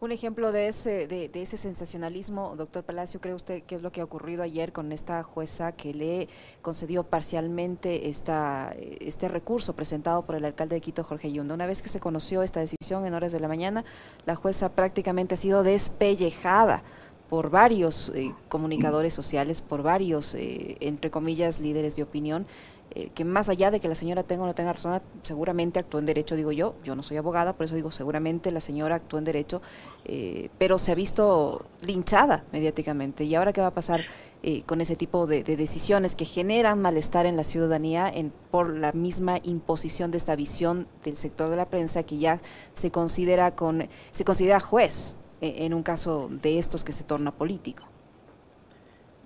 Un 0.00 0.10
ejemplo 0.10 0.50
de 0.50 0.66
ese, 0.66 1.06
de, 1.06 1.30
ese 1.32 1.56
sensacionalismo, 1.56 2.54
doctor 2.56 2.82
Palacio, 2.82 3.20
¿cree 3.20 3.32
usted 3.32 3.62
qué 3.62 3.76
es 3.76 3.82
lo 3.82 3.92
que 3.92 4.00
ha 4.00 4.04
ocurrido 4.04 4.42
ayer 4.42 4.72
con 4.72 4.90
esta 4.90 5.22
jueza 5.22 5.72
que 5.72 5.94
le 5.94 6.28
concedió 6.60 7.04
parcialmente 7.04 8.08
esta, 8.08 8.74
este 9.00 9.28
recurso 9.28 9.74
presentado 9.74 10.26
por 10.26 10.34
el 10.34 10.44
alcalde 10.44 10.74
de 10.74 10.80
Quito, 10.80 11.04
Jorge 11.04 11.30
Yunda? 11.30 11.54
Una 11.54 11.66
vez 11.66 11.82
que 11.82 11.88
se 11.88 12.00
conoció 12.00 12.42
esta 12.42 12.58
decisión 12.58 13.06
en 13.06 13.14
horas 13.14 13.30
de 13.30 13.38
la 13.38 13.48
mañana, 13.48 13.84
la 14.26 14.34
jueza 14.34 14.72
prácticamente 14.72 15.34
ha 15.34 15.38
sido 15.38 15.62
despellejada 15.62 16.82
por 17.30 17.50
varios 17.50 18.12
eh, 18.14 18.32
comunicadores 18.48 19.14
sociales, 19.14 19.60
por 19.60 19.82
varios, 19.82 20.34
eh, 20.34 20.76
entre 20.80 21.10
comillas, 21.10 21.60
líderes 21.60 21.96
de 21.96 22.02
opinión, 22.02 22.46
eh, 22.96 23.10
que 23.14 23.26
más 23.26 23.50
allá 23.50 23.70
de 23.70 23.78
que 23.78 23.88
la 23.88 23.94
señora 23.94 24.22
tenga 24.22 24.44
o 24.44 24.46
no 24.46 24.54
tenga 24.54 24.72
razón, 24.72 25.02
seguramente 25.22 25.78
actuó 25.78 26.00
en 26.00 26.06
derecho, 26.06 26.34
digo 26.34 26.50
yo, 26.50 26.76
yo 26.82 26.96
no 26.96 27.02
soy 27.02 27.18
abogada, 27.18 27.52
por 27.52 27.66
eso 27.66 27.74
digo, 27.74 27.90
seguramente 27.90 28.50
la 28.50 28.62
señora 28.62 28.94
actuó 28.94 29.18
en 29.18 29.26
derecho, 29.26 29.60
eh, 30.06 30.48
pero 30.56 30.78
se 30.78 30.92
ha 30.92 30.94
visto 30.94 31.66
linchada 31.82 32.44
mediáticamente. 32.52 33.24
¿Y 33.24 33.34
ahora 33.34 33.52
qué 33.52 33.60
va 33.60 33.66
a 33.66 33.74
pasar 33.74 34.00
eh, 34.42 34.62
con 34.64 34.80
ese 34.80 34.96
tipo 34.96 35.26
de, 35.26 35.42
decisiones 35.42 36.16
que 36.16 36.24
generan 36.24 36.80
malestar 36.80 37.26
en 37.26 37.36
la 37.36 37.44
ciudadanía 37.44 38.08
en, 38.08 38.32
por 38.50 38.74
la 38.74 38.92
misma 38.92 39.40
imposición 39.42 40.10
de 40.10 40.16
esta 40.16 40.34
visión 40.34 40.86
del 41.04 41.18
sector 41.18 41.50
de 41.50 41.56
la 41.56 41.68
prensa 41.68 42.02
que 42.02 42.16
ya 42.16 42.40
se 42.72 42.90
considera, 42.90 43.54
con, 43.54 43.88
se 44.12 44.24
considera 44.24 44.58
juez 44.58 45.18
en 45.42 45.74
un 45.74 45.82
caso 45.82 46.30
de 46.30 46.58
estos 46.58 46.82
que 46.82 46.92
se 46.92 47.04
torna 47.04 47.30
político? 47.30 47.84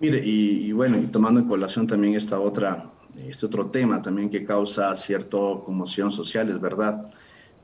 Mire, 0.01 0.21
y, 0.25 0.67
y 0.67 0.73
bueno, 0.73 0.97
y 0.99 1.07
tomando 1.07 1.39
en 1.39 1.47
colación 1.47 1.87
también 1.87 2.17
esta 2.17 2.41
otra 2.41 2.91
este 3.17 3.47
otro 3.47 3.69
tema 3.71 4.01
también 4.01 4.31
que 4.31 4.45
causa 4.45 4.97
cierta 4.97 5.37
conmoción 5.65 6.13
social, 6.13 6.49
es 6.49 6.61
verdad. 6.61 7.11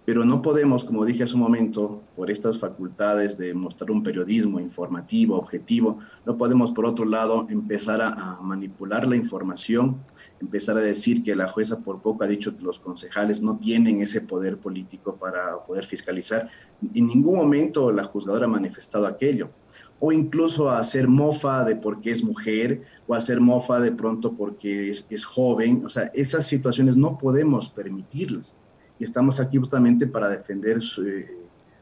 Pero 0.07 0.25
no 0.25 0.41
podemos, 0.41 0.85
como 0.85 1.05
dije 1.05 1.25
hace 1.25 1.35
un 1.35 1.41
momento, 1.41 2.01
por 2.15 2.31
estas 2.31 2.61
facultades 2.61 3.37
de 3.37 3.53
mostrar 3.55 3.91
un 3.91 4.05
periodismo 4.05 4.61
informativo, 4.61 5.37
objetivo, 5.37 5.99
no 6.25 6.37
podemos, 6.37 6.71
por 6.71 6.87
otro 6.87 7.05
lado, 7.05 7.49
empezar 7.51 8.01
a, 8.01 8.39
manipular 8.41 9.05
la 9.05 9.17
información, 9.17 10.01
empezar 10.41 10.77
a 10.77 10.81
decir 10.81 11.25
que 11.25 11.35
la 11.35 11.49
jueza 11.49 11.81
por 11.81 12.03
poco 12.03 12.23
ha 12.23 12.29
dicho 12.29 12.57
que 12.57 12.63
los 12.63 12.79
concejales 12.79 13.43
no 13.43 13.57
tienen 13.57 14.01
ese 14.01 14.21
poder 14.21 14.59
político 14.59 15.17
para 15.17 15.65
poder 15.67 15.85
fiscalizar. 15.85 16.49
En 16.95 17.09
ningún 17.09 17.35
momento 17.35 17.91
la 17.91 18.05
juzgadora 18.05 18.45
ha 18.45 18.49
manifestado 18.49 19.09
aquello 19.09 19.51
o 19.99 20.13
incluso 20.13 20.71
hacer 20.71 21.09
mofa 21.09 21.65
de 21.65 21.75
porque 21.75 22.11
es 22.11 22.23
mujer 22.23 22.83
o 23.09 23.15
hacer 23.15 23.41
mofa 23.41 23.81
de 23.81 23.91
pronto 23.91 24.35
porque 24.35 24.91
es, 24.91 25.25
joven. 25.25 25.85
O 25.85 25.89
sea, 25.89 26.13
esas 26.15 26.47
situaciones 26.47 26.97
no 26.97 27.19
podemos 27.19 27.71
permitirlas. 27.71 28.55
Y 28.99 29.05
estamos 29.05 29.39
aquí 29.41 29.59
justamente 29.59 30.07
para 30.07 30.29
defender 30.29 30.79
eh, 30.79 31.27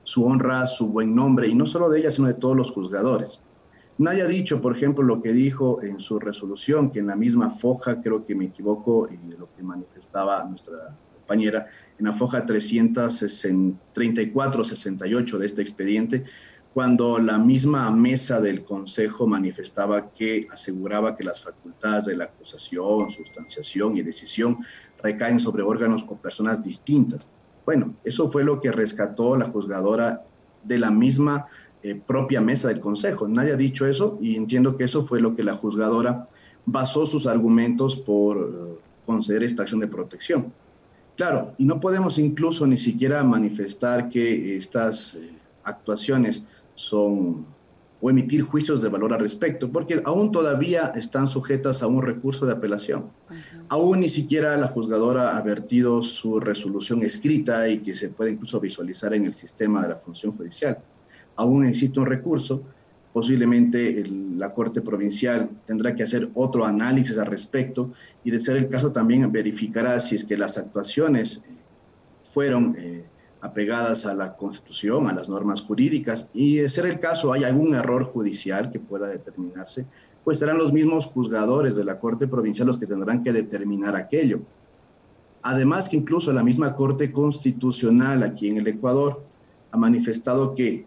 su, 0.03 0.25
honra, 0.25 0.67
su 0.67 0.89
buen 0.89 1.15
nombre, 1.15 1.47
y 1.49 1.55
no 1.55 1.67
solo 1.67 1.91
de 1.91 2.01
ella, 2.01 2.11
sino 2.11 2.27
de 2.29 2.35
todos 2.35 2.57
los 2.57 2.73
juzgadores. 2.73 3.43
Nadie 3.97 4.23
ha 4.23 4.27
dicho, 4.27 4.61
por 4.61 4.77
ejemplo, 4.77 5.05
lo 5.05 5.23
que 5.23 5.33
dijo 5.33 5.81
en 5.83 6.01
su 6.01 6.19
resolución, 6.19 6.91
que 6.91 6.99
en 6.99 7.07
la 7.07 7.15
misma 7.15 7.51
foja, 7.51 8.01
creo 8.01 8.25
que 8.25 8.35
me 8.35 8.47
equivoco, 8.47 9.09
y 9.09 9.17
lo 9.37 9.49
que 9.55 9.63
manifestaba 9.63 10.43
nuestra 10.45 10.99
compañera, 11.15 11.69
en 11.99 12.07
la 12.07 12.13
foja 12.13 12.45
334-68 12.45 15.39
de 15.39 15.47
este 15.47 15.63
expediente, 15.63 16.25
cuando 16.75 17.21
la 17.21 17.39
misma 17.39 17.89
mesa 17.93 18.41
del 18.41 18.65
Consejo 18.65 19.29
manifestaba 19.29 20.11
que 20.11 20.49
aseguraba 20.51 21.15
que 21.15 21.23
las 21.23 21.41
facultades 21.41 22.07
de 22.07 22.17
la 22.17 22.25
acusación, 22.25 23.13
sustanciación 23.13 23.97
y 23.97 24.03
decisión 24.03 24.59
recaen 25.05 25.39
sobre 25.39 25.63
órganos 25.63 26.05
con 26.05 26.19
personas 26.19 26.61
distintas. 26.63 27.29
Bueno, 27.65 27.95
eso 28.03 28.29
fue 28.29 28.43
lo 28.43 28.61
que 28.61 28.73
rescató 28.73 29.37
la 29.37 29.45
juzgadora 29.45 30.25
de 30.65 30.79
la 30.79 30.91
misma 30.91 31.47
eh, 31.85 31.95
propia 31.95 32.41
mesa 32.41 32.69
del 32.69 32.81
Consejo. 32.81 33.29
Nadie 33.29 33.53
ha 33.53 33.57
dicho 33.57 33.87
eso 33.87 34.19
y 34.21 34.35
entiendo 34.35 34.77
que 34.77 34.85
eso 34.85 35.05
fue 35.05 35.21
lo 35.21 35.37
que 35.37 35.45
la 35.45 35.55
juzgadora 35.55 36.27
basó 36.67 37.07
sus 37.07 37.29
argumentos 37.29 37.97
por 37.97 38.39
eh, 38.39 38.81
conceder 39.07 39.45
esta 39.45 39.63
acción 39.63 39.81
de 39.81 39.87
protección. 39.87 40.53
Claro, 41.17 41.55
y 41.59 41.65
no 41.65 41.79
podemos 41.79 42.19
incluso 42.19 42.67
ni 42.67 42.77
siquiera 42.77 43.23
manifestar 43.23 44.09
que 44.09 44.57
estas... 44.57 45.15
Eh, 45.15 45.45
actuaciones 45.65 46.45
son 46.75 47.47
o 48.01 48.11
emitir 48.11 48.43
juicios 48.43 48.83
de 48.83 48.91
valor 48.91 49.15
al 49.15 49.21
respecto, 49.21 49.73
porque 49.73 50.03
aún 50.05 50.31
todavía 50.31 50.93
están 50.95 51.27
sujetas 51.27 51.83
a 51.83 51.87
un 51.87 52.03
recurso 52.03 52.45
de 52.45 52.53
apelación. 52.53 53.07
Aún 53.69 54.01
ni 54.01 54.09
siquiera 54.09 54.57
la 54.57 54.69
juzgadora 54.69 55.37
ha 55.37 55.43
vertido 55.43 56.03
su 56.03 56.39
resolución 56.39 57.03
escrita 57.03 57.69
y 57.69 57.79
que 57.79 57.95
se 57.95 58.11
puede 58.11 58.33
incluso 58.33 58.61
visualizar 58.61 59.15
en 59.15 59.25
el 59.25 59.33
sistema 59.33 59.83
de 59.83 59.89
la 59.89 59.97
función 59.97 60.33
judicial. 60.33 60.79
Aún 61.37 61.65
existe 61.65 61.99
un 61.99 62.07
recurso, 62.07 62.63
posiblemente 63.13 64.05
la 64.37 64.51
Corte 64.51 64.83
Provincial 64.83 65.49
tendrá 65.67 65.95
que 65.95 66.03
hacer 66.03 66.31
otro 66.35 66.65
análisis 66.65 67.17
al 67.19 67.27
respecto 67.27 67.93
y 68.23 68.31
de 68.31 68.39
ser 68.39 68.57
el 68.57 68.69
caso 68.69 68.93
también 68.93 69.31
verificará 69.33 70.01
si 70.01 70.15
es 70.17 70.25
que 70.25 70.37
las 70.37 70.59
actuaciones 70.59 71.45
fueron... 72.23 72.77
Eh, 72.79 73.05
apegadas 73.45 74.07
a 74.07 74.15
la 74.15 74.37
Constitución, 74.37 75.07
a 75.07 75.13
las 75.13 75.29
normas 75.29 75.61
jurídicas, 75.61 76.31
y 76.33 76.57
de 76.57 76.69
ser 76.71 76.87
el 76.87 76.99
caso 76.99 77.31
hay 77.31 77.45
algún 77.45 77.75
error 77.75 78.05
judicial 78.05 78.71
que 78.71 78.81
pueda 78.81 79.07
determinarse, 79.07 79.85
pues 80.25 80.39
serán 80.39 80.59
los 80.59 80.73
mismos 80.73 81.07
juzgadores 81.07 81.77
de 81.77 81.85
la 81.85 82.01
Corte 82.01 82.27
Provincial 82.27 82.67
los 82.67 82.79
que 82.79 82.87
tendrán 82.87 83.23
que 83.23 83.33
determinar 83.33 83.95
aquello. 83.95 84.41
Además 85.43 85.89
que 85.89 85.99
incluso 85.99 86.33
la 86.33 86.43
misma 86.43 86.75
Corte 86.75 87.13
Constitucional 87.13 88.23
aquí 88.23 88.49
en 88.49 88.57
el 88.57 88.67
Ecuador 88.67 89.23
ha 89.71 89.77
manifestado 89.77 90.55
que 90.55 90.87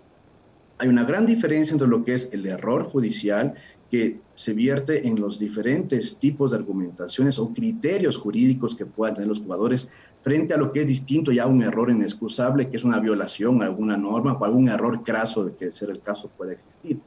hay 0.79 0.87
una 0.89 1.03
gran 1.03 1.25
diferencia 1.25 1.73
entre 1.73 1.87
lo 1.87 2.03
que 2.03 2.15
es 2.15 2.29
el 2.33 2.45
error 2.47 2.83
judicial 2.83 3.53
que 3.89 4.19
se 4.35 4.53
vierte 4.53 5.07
en 5.07 5.19
los 5.19 5.39
diferentes 5.39 6.17
tipos 6.17 6.51
de 6.51 6.57
argumentaciones 6.57 7.39
o 7.39 7.53
criterios 7.53 8.17
jurídicos 8.17 8.75
que 8.75 8.85
puedan 8.85 9.15
tener 9.15 9.27
los 9.27 9.39
jugadores 9.39 9.89
frente 10.21 10.53
a 10.53 10.57
lo 10.57 10.71
que 10.71 10.81
es 10.81 10.87
distinto 10.87 11.31
ya 11.31 11.47
un 11.47 11.61
error 11.61 11.89
inexcusable, 11.89 12.69
que 12.69 12.77
es 12.77 12.83
una 12.83 12.99
violación 12.99 13.61
a 13.61 13.65
alguna 13.65 13.97
norma 13.97 14.33
o 14.33 14.45
algún 14.45 14.67
error 14.67 15.03
craso 15.03 15.55
que 15.57 15.71
ser 15.71 15.89
el 15.89 16.01
caso 16.01 16.29
puede 16.35 16.53
existir. 16.53 16.99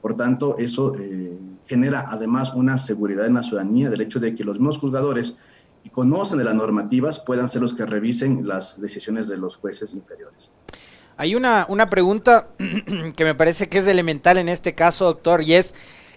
Por 0.00 0.16
tanto, 0.16 0.56
eso 0.58 0.94
eh, 0.98 1.38
genera 1.66 2.04
además 2.08 2.52
una 2.54 2.78
seguridad 2.78 3.26
en 3.26 3.34
la 3.34 3.42
ciudadanía 3.42 3.90
del 3.90 4.00
hecho 4.00 4.20
de 4.20 4.34
que 4.34 4.44
los 4.44 4.56
mismos 4.56 4.78
juzgadores 4.78 5.38
y 5.84 5.90
conocen 5.90 6.38
de 6.38 6.44
las 6.44 6.54
normativas 6.54 7.20
puedan 7.20 7.48
ser 7.48 7.62
los 7.62 7.74
que 7.74 7.86
revisen 7.86 8.46
las 8.46 8.80
decisiones 8.80 9.28
de 9.28 9.36
los 9.36 9.56
jueces 9.56 9.94
inferiores. 9.94 10.50
Hay 11.16 11.34
una, 11.34 11.66
una 11.68 11.88
pregunta 11.88 12.48
que 13.16 13.24
me 13.24 13.34
parece 13.34 13.68
que 13.68 13.78
es 13.78 13.86
elemental 13.86 14.38
en 14.38 14.48
este 14.48 14.74
caso, 14.74 15.06
doctor, 15.06 15.42
y 15.42 15.54
es, 15.54 15.74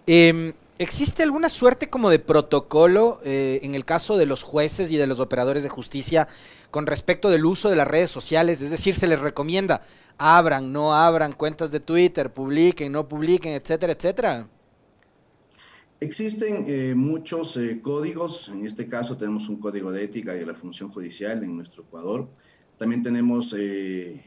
eh, 0.08 0.54
¿Existe 0.80 1.24
alguna 1.24 1.50
suerte 1.50 1.90
como 1.90 2.10
de 2.10 2.20
protocolo 2.20 3.20
eh, 3.26 3.60
en 3.64 3.76
el 3.76 3.84
caso 3.84 4.16
de 4.16 4.26
los 4.26 4.44
jueces 4.44 4.90
y 4.90 4.96
de 4.96 5.08
los 5.08 5.20
operadores 5.20 5.62
de 5.62 5.68
justicia 5.68 6.30
con 6.72 6.88
respecto 6.88 7.30
del 7.30 7.44
uso 7.44 7.70
de 7.70 7.76
las 7.76 7.86
redes 7.86 8.10
sociales? 8.10 8.62
Es 8.62 8.70
decir, 8.70 8.96
se 8.96 9.06
les 9.06 9.20
recomienda, 9.20 9.82
abran, 10.20 10.72
no 10.72 10.94
abran 10.94 11.34
cuentas 11.34 11.72
de 11.72 11.80
Twitter, 11.80 12.32
publiquen, 12.32 12.92
no 12.92 13.08
publiquen, 13.08 13.54
etcétera, 13.54 13.94
etcétera. 13.94 14.48
Existen 16.00 16.66
eh, 16.68 16.94
muchos 16.96 17.58
eh, 17.58 17.80
códigos, 17.82 18.50
en 18.50 18.66
este 18.66 18.88
caso 18.88 19.18
tenemos 19.18 19.50
un 19.50 19.60
código 19.60 19.92
de 19.92 20.04
ética 20.04 20.36
y 20.36 20.40
de 20.40 20.46
la 20.46 20.54
función 20.54 20.90
judicial 20.90 21.44
en 21.44 21.56
nuestro 21.56 21.84
Ecuador. 21.84 22.30
También 22.78 23.02
tenemos 23.02 23.54
en 23.54 24.22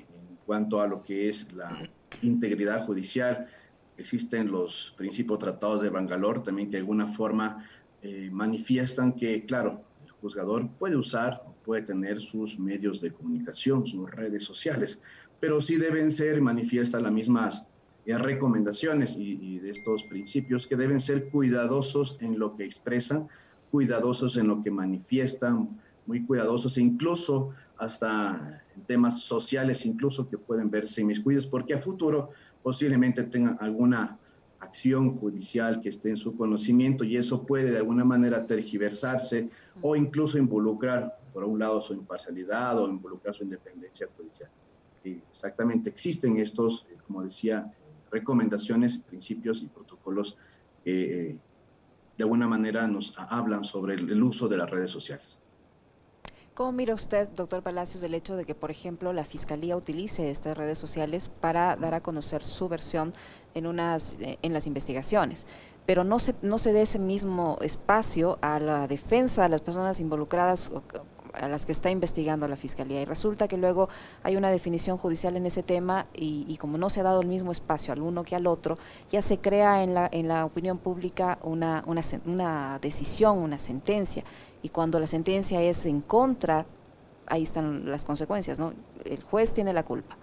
cuanto 0.44 0.82
a 0.82 0.86
lo 0.86 1.02
que 1.02 1.28
es 1.28 1.52
la 1.52 1.88
integridad 2.20 2.84
judicial, 2.84 3.48
existen 3.96 4.50
los 4.50 4.94
principios 4.96 5.38
tratados 5.38 5.80
de 5.82 5.90
Bangalore 5.90 6.40
también 6.40 6.68
que 6.68 6.76
de 6.76 6.82
alguna 6.82 7.06
forma 7.06 7.68
eh, 8.02 8.30
manifiestan 8.32 9.12
que, 9.12 9.44
claro, 9.46 9.82
juzgador 10.22 10.70
puede 10.78 10.96
usar, 10.96 11.42
puede 11.64 11.82
tener 11.82 12.18
sus 12.18 12.58
medios 12.58 13.00
de 13.00 13.12
comunicación, 13.12 13.84
sus 13.84 14.08
redes 14.10 14.44
sociales, 14.44 15.02
pero 15.40 15.60
sí 15.60 15.76
deben 15.76 16.10
ser, 16.12 16.40
manifiestan 16.40 17.02
las 17.02 17.12
mismas 17.12 17.68
eh, 18.06 18.16
recomendaciones 18.16 19.16
y, 19.18 19.58
de 19.58 19.70
estos 19.70 20.04
principios 20.04 20.66
que 20.66 20.76
deben 20.76 21.00
ser 21.00 21.28
cuidadosos 21.28 22.16
en 22.20 22.38
lo 22.38 22.56
que 22.56 22.64
expresan, 22.64 23.28
cuidadosos 23.70 24.36
en 24.36 24.46
lo 24.46 24.62
que 24.62 24.70
manifiestan, 24.70 25.80
muy 26.06 26.24
cuidadosos 26.24 26.78
e 26.78 26.82
incluso 26.82 27.50
hasta 27.76 28.62
temas 28.86 29.22
sociales, 29.22 29.84
incluso 29.86 30.28
que 30.28 30.38
pueden 30.38 30.70
verse 30.70 31.02
inmiscuidos, 31.02 31.46
porque 31.46 31.74
a 31.74 31.78
futuro 31.78 32.30
posiblemente 32.62 33.24
tengan 33.24 33.56
alguna 33.60 34.18
acción 34.62 35.10
judicial 35.10 35.80
que 35.80 35.88
esté 35.88 36.10
en 36.10 36.16
su 36.16 36.36
conocimiento 36.36 37.04
y 37.04 37.16
eso 37.16 37.44
puede 37.44 37.72
de 37.72 37.78
alguna 37.78 38.04
manera 38.04 38.46
tergiversarse 38.46 39.50
o 39.80 39.96
incluso 39.96 40.38
involucrar, 40.38 41.18
por 41.32 41.44
un 41.44 41.58
lado, 41.58 41.82
su 41.82 41.94
imparcialidad 41.94 42.78
o 42.78 42.88
involucrar 42.88 43.34
su 43.34 43.42
independencia 43.44 44.08
judicial. 44.16 44.50
exactamente, 45.04 45.90
existen 45.90 46.36
estos, 46.36 46.86
eh, 46.90 46.96
como 47.06 47.24
decía, 47.24 47.72
recomendaciones, 48.10 48.98
principios 48.98 49.62
y 49.62 49.66
protocolos 49.66 50.38
que 50.84 51.30
eh, 51.30 51.38
de 52.16 52.24
alguna 52.24 52.46
manera 52.46 52.86
nos 52.86 53.14
hablan 53.16 53.64
sobre 53.64 53.94
el 53.94 54.22
uso 54.22 54.48
de 54.48 54.58
las 54.58 54.70
redes 54.70 54.90
sociales. 54.90 55.38
¿Cómo 56.54 56.72
mira 56.72 56.92
usted, 56.92 57.28
doctor 57.30 57.62
Palacios, 57.62 58.02
el 58.02 58.12
hecho 58.12 58.36
de 58.36 58.44
que, 58.44 58.54
por 58.54 58.70
ejemplo, 58.70 59.14
la 59.14 59.24
Fiscalía 59.24 59.74
utilice 59.74 60.30
estas 60.30 60.54
redes 60.54 60.76
sociales 60.76 61.30
para 61.40 61.76
dar 61.76 61.94
a 61.94 62.02
conocer 62.02 62.44
su 62.44 62.68
versión 62.68 63.14
en, 63.54 63.66
unas, 63.66 64.16
eh, 64.20 64.38
en 64.42 64.52
las 64.52 64.66
investigaciones? 64.66 65.46
Pero 65.86 66.04
no 66.04 66.18
se, 66.18 66.34
no 66.42 66.58
se 66.58 66.72
dé 66.72 66.82
ese 66.82 66.98
mismo 66.98 67.58
espacio 67.60 68.38
a 68.40 68.60
la 68.60 68.86
defensa 68.86 69.42
de 69.42 69.48
las 69.48 69.60
personas 69.60 69.98
involucradas 70.00 70.70
a 71.32 71.48
las 71.48 71.66
que 71.66 71.72
está 71.72 71.90
investigando 71.90 72.46
la 72.46 72.56
Fiscalía. 72.56 73.00
Y 73.00 73.04
resulta 73.04 73.48
que 73.48 73.56
luego 73.56 73.88
hay 74.22 74.36
una 74.36 74.50
definición 74.50 74.96
judicial 74.98 75.36
en 75.36 75.46
ese 75.46 75.62
tema 75.62 76.06
y, 76.14 76.56
como 76.58 76.78
no 76.78 76.90
se 76.90 77.00
ha 77.00 77.02
dado 77.02 77.20
el 77.20 77.26
mismo 77.26 77.52
espacio 77.52 77.92
al 77.92 78.02
uno 78.02 78.22
que 78.24 78.36
al 78.36 78.46
otro, 78.46 78.78
ya 79.10 79.22
se 79.22 79.38
crea 79.38 79.82
en 79.82 79.94
la, 79.94 80.08
en 80.12 80.28
la 80.28 80.44
opinión 80.44 80.78
pública 80.78 81.38
una, 81.42 81.82
una, 81.86 82.02
una 82.26 82.78
decisión, 82.80 83.38
una 83.38 83.58
sentencia 83.58 84.24
y 84.62 84.68
cuando 84.68 85.00
la 85.00 85.06
sentencia 85.06 85.60
es 85.60 85.86
en 85.86 86.00
contra, 86.00 86.66
ahí 87.26 87.42
están 87.42 87.90
las 87.90 88.04
consecuencias, 88.04 88.58
¿no? 88.58 88.72
El 89.04 89.22
juez 89.22 89.52
tiene 89.52 89.72
la 89.72 89.82
culpa. 89.82 90.16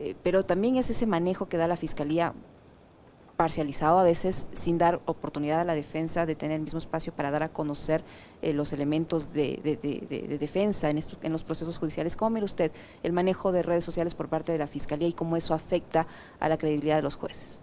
Eh, 0.00 0.16
pero 0.22 0.44
también 0.44 0.76
es 0.76 0.90
ese 0.90 1.06
manejo 1.06 1.48
que 1.48 1.56
da 1.56 1.68
la 1.68 1.76
fiscalía 1.76 2.32
parcializado 3.36 3.98
a 3.98 4.04
veces 4.04 4.46
sin 4.52 4.78
dar 4.78 5.00
oportunidad 5.06 5.60
a 5.60 5.64
la 5.64 5.74
defensa 5.74 6.26
de 6.26 6.34
tener 6.34 6.56
el 6.56 6.62
mismo 6.62 6.78
espacio 6.78 7.12
para 7.12 7.30
dar 7.30 7.42
a 7.42 7.48
conocer 7.48 8.04
eh, 8.42 8.52
los 8.52 8.72
elementos 8.72 9.32
de, 9.32 9.60
defensa 10.40 10.90
en, 10.90 11.00
en, 11.22 11.32
los 11.32 11.42
procesos 11.42 11.78
judiciales. 11.78 12.16
¿Cómo 12.16 12.30
mira 12.30 12.44
usted 12.44 12.70
el 13.02 13.12
manejo 13.12 13.50
de 13.52 13.62
redes 13.62 13.84
sociales 13.84 14.14
por 14.14 14.28
parte 14.28 14.52
de 14.52 14.58
la 14.58 14.66
Fiscalía 14.66 15.08
y 15.08 15.12
cómo 15.12 15.36
eso 15.36 15.54
afecta 15.54 16.06
a 16.38 16.48
la 16.48 16.58
credibilidad 16.58 16.96
de 16.96 17.02
los 17.02 17.16
jueces? 17.16 17.58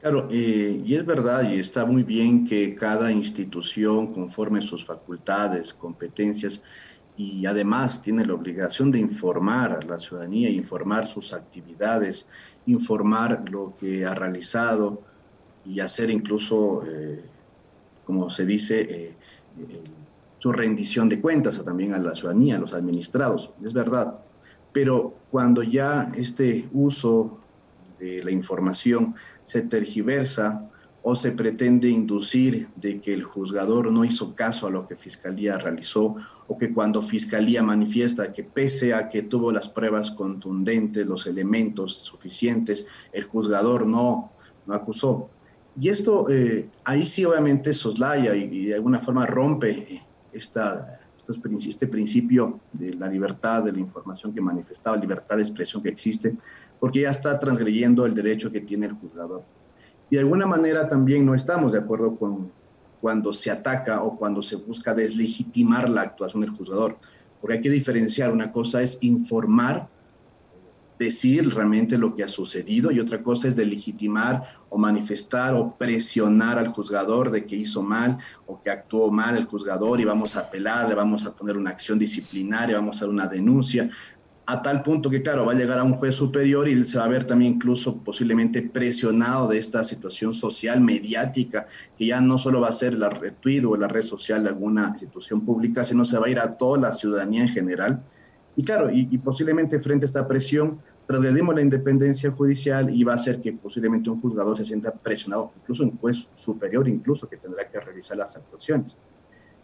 Claro, 0.00 0.28
eh, 0.30 0.82
y 0.84 0.94
es 0.94 1.04
verdad, 1.04 1.50
y 1.50 1.58
está 1.58 1.84
muy 1.84 2.04
bien 2.04 2.46
que 2.46 2.70
cada 2.70 3.10
institución, 3.10 4.12
conforme 4.12 4.60
sus 4.60 4.84
facultades, 4.84 5.74
competencias, 5.74 6.62
y 7.16 7.46
además 7.46 8.02
tiene 8.02 8.26
la 8.26 8.34
obligación 8.34 8.90
de 8.90 8.98
informar 8.98 9.72
a 9.72 9.80
la 9.82 9.98
ciudadanía, 9.98 10.50
informar 10.50 11.06
sus 11.06 11.32
actividades, 11.32 12.28
informar 12.66 13.48
lo 13.50 13.74
que 13.74 14.04
ha 14.04 14.14
realizado 14.14 15.02
y 15.64 15.80
hacer 15.80 16.10
incluso, 16.10 16.82
eh, 16.86 17.24
como 18.04 18.28
se 18.28 18.44
dice, 18.44 18.80
eh, 18.82 19.14
su 20.38 20.52
rendición 20.52 21.08
de 21.08 21.20
cuentas 21.20 21.62
también 21.64 21.94
a 21.94 21.98
la 21.98 22.14
ciudadanía, 22.14 22.56
a 22.56 22.60
los 22.60 22.74
administrados, 22.74 23.50
es 23.62 23.72
verdad. 23.72 24.18
Pero 24.72 25.14
cuando 25.30 25.62
ya 25.62 26.12
este 26.14 26.68
uso 26.72 27.38
de 27.98 28.22
la 28.22 28.30
información 28.30 29.14
se 29.46 29.62
tergiversa 29.62 30.68
o 31.08 31.14
se 31.14 31.30
pretende 31.30 31.88
inducir 31.88 32.68
de 32.74 33.00
que 33.00 33.14
el 33.14 33.22
juzgador 33.22 33.92
no 33.92 34.04
hizo 34.04 34.34
caso 34.34 34.66
a 34.66 34.70
lo 34.70 34.88
que 34.88 34.96
Fiscalía 34.96 35.56
realizó 35.56 36.16
o 36.48 36.58
que 36.58 36.74
cuando 36.74 37.00
Fiscalía 37.00 37.62
manifiesta 37.62 38.32
que 38.32 38.42
pese 38.42 38.92
a 38.92 39.08
que 39.08 39.22
tuvo 39.22 39.52
las 39.52 39.68
pruebas 39.68 40.10
contundentes, 40.10 41.06
los 41.06 41.28
elementos 41.28 41.94
suficientes, 41.94 42.88
el 43.12 43.22
juzgador 43.22 43.86
no, 43.86 44.32
no 44.66 44.74
acusó. 44.74 45.30
Y 45.78 45.90
esto 45.90 46.28
eh, 46.28 46.68
ahí 46.84 47.06
sí 47.06 47.24
obviamente 47.24 47.72
soslaya 47.72 48.34
y, 48.34 48.66
de 48.66 48.74
alguna 48.74 48.98
forma 48.98 49.26
rompe 49.26 50.02
esta, 50.32 50.98
este 51.68 51.86
principio 51.86 52.58
de 52.72 52.94
la 52.94 53.06
libertad 53.06 53.62
de 53.62 53.70
la 53.70 53.78
información 53.78 54.34
que 54.34 54.40
manifestaba, 54.40 54.96
libertad 54.96 55.36
de 55.36 55.42
expresión 55.42 55.84
que 55.84 55.88
existe, 55.88 56.36
porque 56.80 57.02
ya 57.02 57.10
está 57.10 57.38
transgrediendo 57.38 58.04
el 58.06 58.14
derecho 58.16 58.50
que 58.50 58.62
tiene 58.62 58.86
el 58.86 58.94
juzgador. 58.94 59.44
Y 60.10 60.16
de 60.16 60.22
alguna 60.22 60.46
manera 60.46 60.86
también 60.86 61.26
no 61.26 61.34
estamos 61.34 61.72
de 61.72 61.80
acuerdo 61.80 62.16
con 62.16 62.50
cuando 63.00 63.32
se 63.32 63.50
ataca 63.50 64.02
o 64.02 64.16
cuando 64.16 64.42
se 64.42 64.56
busca 64.56 64.94
deslegitimar 64.94 65.88
la 65.88 66.02
actuación 66.02 66.40
del 66.40 66.50
juzgador, 66.50 66.96
porque 67.40 67.56
hay 67.56 67.62
que 67.62 67.70
diferenciar, 67.70 68.32
una 68.32 68.50
cosa 68.50 68.82
es 68.82 68.98
informar, 69.02 69.88
decir 70.98 71.54
realmente 71.54 71.98
lo 71.98 72.14
que 72.14 72.24
ha 72.24 72.28
sucedido 72.28 72.90
y 72.90 73.00
otra 73.00 73.22
cosa 73.22 73.48
es 73.48 73.54
delegitimar 73.54 74.42
o 74.70 74.78
manifestar 74.78 75.54
o 75.54 75.76
presionar 75.76 76.58
al 76.58 76.72
juzgador 76.72 77.30
de 77.30 77.44
que 77.44 77.54
hizo 77.54 77.82
mal 77.82 78.18
o 78.46 78.62
que 78.62 78.70
actuó 78.70 79.10
mal 79.10 79.36
el 79.36 79.44
juzgador 79.44 80.00
y 80.00 80.04
vamos 80.04 80.36
a 80.36 80.40
apelar, 80.40 80.88
le 80.88 80.94
vamos 80.94 81.26
a 81.26 81.36
poner 81.36 81.56
una 81.56 81.70
acción 81.70 81.98
disciplinaria, 81.98 82.76
vamos 82.76 82.96
a 82.96 82.98
hacer 83.00 83.08
una 83.10 83.26
denuncia 83.26 83.90
a 84.48 84.62
tal 84.62 84.82
punto 84.82 85.10
que, 85.10 85.22
claro, 85.22 85.44
va 85.44 85.52
a 85.52 85.56
llegar 85.56 85.80
a 85.80 85.82
un 85.82 85.94
juez 85.94 86.14
superior 86.14 86.68
y 86.68 86.84
se 86.84 86.98
va 86.98 87.04
a 87.04 87.08
ver 87.08 87.24
también 87.24 87.54
incluso 87.54 87.96
posiblemente 87.98 88.62
presionado 88.62 89.48
de 89.48 89.58
esta 89.58 89.82
situación 89.82 90.32
social, 90.32 90.80
mediática, 90.80 91.66
que 91.98 92.06
ya 92.06 92.20
no 92.20 92.38
solo 92.38 92.60
va 92.60 92.68
a 92.68 92.72
ser 92.72 92.94
la 92.94 93.10
retweet 93.10 93.64
o 93.64 93.76
la 93.76 93.88
red 93.88 94.02
social 94.02 94.44
de 94.44 94.50
alguna 94.50 94.90
institución 94.90 95.44
pública, 95.44 95.82
sino 95.82 96.04
se 96.04 96.16
va 96.18 96.26
a 96.26 96.30
ir 96.30 96.38
a 96.38 96.56
toda 96.56 96.78
la 96.78 96.92
ciudadanía 96.92 97.42
en 97.42 97.48
general. 97.48 98.04
Y 98.54 98.62
claro, 98.62 98.88
y, 98.90 99.18
posiblemente 99.18 99.80
frente 99.80 100.04
a 100.04 100.06
esta 100.06 100.28
presión, 100.28 100.78
traslademos 101.06 101.52
la 101.52 101.62
independencia 101.62 102.30
judicial 102.30 102.94
y 102.94 103.02
va 103.02 103.12
a 103.12 103.16
hacer 103.16 103.40
que 103.40 103.52
posiblemente 103.52 104.10
un 104.10 104.20
juzgador 104.20 104.56
se 104.56 104.64
sienta 104.64 104.92
presionado, 104.92 105.52
incluso 105.60 105.82
un 105.82 105.98
juez 105.98 106.30
superior, 106.36 106.88
incluso 106.88 107.28
que 107.28 107.36
tendrá 107.36 107.68
que 107.68 107.80
revisar 107.80 108.16
las 108.16 108.36
actuaciones. 108.36 108.96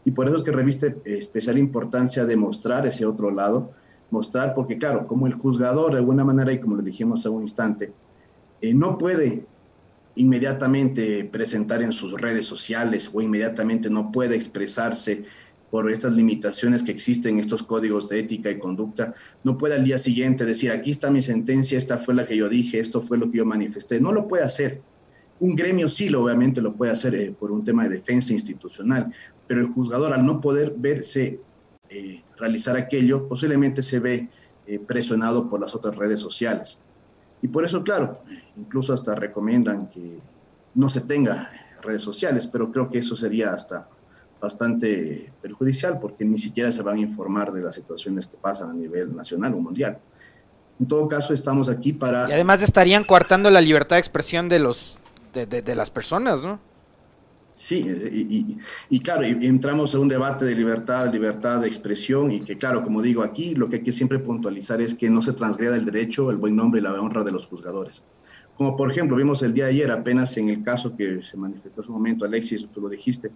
Y 0.05 0.11
por 0.11 0.27
eso 0.27 0.37
es 0.37 0.43
que 0.43 0.51
reviste 0.51 0.97
especial 1.05 1.57
importancia 1.57 2.25
demostrar 2.25 2.85
ese 2.85 3.07
otro 3.07 3.31
lado, 3.31 3.73
mostrar, 4.13 4.55
porque 4.55 4.79
claro, 4.79 5.07
como 5.07 5.27
el 5.27 5.35
juzgador 5.35 5.93
de 5.93 5.99
alguna 5.99 6.25
manera, 6.25 6.53
y 6.53 6.61
como 6.61 6.77
lo 6.77 6.83
dijimos 6.83 7.21
hace 7.21 7.29
un 7.29 7.43
instante, 7.43 7.93
eh, 8.61 8.75
no 8.75 8.99
puede 8.99 9.47
inmediatamente 10.15 11.25
presentar 11.25 11.83
en 11.83 11.93
sus 11.93 12.21
redes 12.21 12.47
sociales 12.47 13.11
o 13.13 13.23
inmediatamente 13.23 13.89
no 13.89 14.13
puede 14.13 14.37
expresarse 14.37 15.25
por 15.71 15.91
estas 15.91 16.13
limitaciones 16.13 16.83
que 16.83 16.93
existen 16.93 17.35
en 17.35 17.41
estos 17.41 17.63
códigos 17.63 18.11
de 18.11 18.21
ética 18.21 18.51
y 18.51 18.59
conducta, 18.59 19.15
no 19.43 19.57
puede 19.57 19.75
al 19.75 19.85
día 19.85 19.97
siguiente 19.97 20.45
decir, 20.45 20.71
aquí 20.71 20.91
está 20.91 21.11
mi 21.11 21.23
sentencia, 21.23 21.79
esta 21.79 21.97
fue 21.97 22.15
la 22.15 22.27
que 22.27 22.37
yo 22.37 22.51
dije, 22.51 22.79
esto 22.79 23.01
fue 23.01 23.17
lo 23.17 23.31
que 23.31 23.39
yo 23.39 23.47
manifesté. 23.47 23.99
No 23.99 24.13
lo 24.13 24.29
puede 24.29 24.45
hacer. 24.45 24.83
Un 25.41 25.57
gremio 25.57 25.89
sí, 25.89 26.11
lo, 26.11 26.25
obviamente, 26.25 26.61
lo 26.61 26.75
puede 26.75 26.93
hacer 26.93 27.15
eh, 27.15 27.33
por 27.33 27.51
un 27.51 27.65
tema 27.65 27.85
de 27.85 27.97
defensa 27.97 28.35
institucional, 28.35 29.15
pero 29.47 29.63
el 29.63 29.69
juzgador 29.69 30.13
al 30.13 30.27
no 30.27 30.43
poder 30.43 30.75
verse 30.77 31.41
eh, 31.95 32.23
realizar 32.39 32.75
aquello, 32.77 33.29
posiblemente 33.29 33.83
se 33.83 34.01
ve 34.01 34.29
eh, 34.67 34.79
presionado 34.79 35.49
por 35.49 35.61
las 35.61 35.75
otras 35.75 35.95
redes 35.95 36.21
sociales. 36.21 36.79
Y 37.43 37.49
por 37.49 37.65
eso, 37.65 37.85
claro, 37.85 38.23
incluso 38.57 38.95
hasta 38.95 39.15
recomiendan 39.15 39.89
que 39.89 40.21
no 40.75 40.89
se 40.89 41.03
tenga 41.03 41.51
redes 41.83 42.01
sociales, 42.01 42.47
pero 42.47 42.73
creo 42.73 42.89
que 42.89 42.99
eso 42.99 43.15
sería 43.15 43.53
hasta 43.53 43.89
bastante 44.41 45.33
perjudicial 45.43 45.99
porque 45.99 46.25
ni 46.25 46.39
siquiera 46.39 46.73
se 46.73 46.83
van 46.83 46.97
a 46.97 47.01
informar 47.01 47.53
de 47.53 47.61
las 47.61 47.75
situaciones 47.75 48.27
que 48.27 48.37
pasan 48.37 48.71
a 48.71 48.75
nivel 48.75 49.15
nacional 49.15 49.53
o 49.53 49.59
mundial. 49.59 49.99
En 50.81 50.89
todo 50.89 51.07
caso, 51.09 51.35
estamos 51.35 51.69
aquí 51.69 51.93
para... 51.93 52.29
Y 52.29 52.33
además 52.33 52.63
estarían 52.63 53.05
coartando 53.05 53.51
la 53.51 53.61
libertad 53.61 53.97
de 53.97 54.01
expresión 54.01 54.49
de, 54.49 54.61
los, 54.61 54.97
de, 55.35 55.47
de 55.47 55.75
las 55.75 55.91
personas, 55.91 56.43
¿no? 56.43 56.59
Sí, 57.53 57.85
y, 58.89 59.01
claro, 59.01 59.25
entramos 59.25 59.95
en 59.95 60.01
un 60.01 60.09
debate 60.09 60.47
de 60.47 60.55
libertad, 60.55 61.13
libertad 61.13 61.61
de 61.61 61.67
expresión 61.67 62.33
y 62.33 62.41
que 62.41 62.57
claro, 62.57 62.83
como 62.83 63.03
digo 63.03 63.23
aquí, 63.23 63.55
lo 63.55 63.69
que 63.69 63.77
hay 63.77 63.83
que 63.83 63.93
siempre 63.93 64.19
puntualizar 64.19 64.81
es 64.81 64.95
que 64.95 65.11
no 65.11 65.21
se 65.21 65.35
transgreda 65.35 65.77
el 65.77 65.85
derecho, 65.85 66.31
el 66.31 66.39
buen 66.39 66.57
nombre 66.57 66.81
y 66.81 66.83
la 66.83 66.95
honra 66.95 67.23
de 67.23 67.31
los 67.31 67.47
juzgadores. 67.47 68.03
Como 68.57 68.75
por 68.75 68.91
ejemplo, 68.91 69.17
vimos 69.17 69.43
el 69.43 69.53
día 69.53 69.67
ayer, 69.67 69.91
apenas 69.91 70.35
en 70.39 70.49
el 70.49 70.63
caso 70.63 70.97
que 70.97 71.23
se 71.23 71.37
manifestó 71.37 71.83
en 71.83 71.87
su 71.87 71.93
momento, 71.93 72.25
Alexis, 72.25 72.67
tú 72.73 72.81
lo 72.81 72.89
dijiste, 72.89 73.31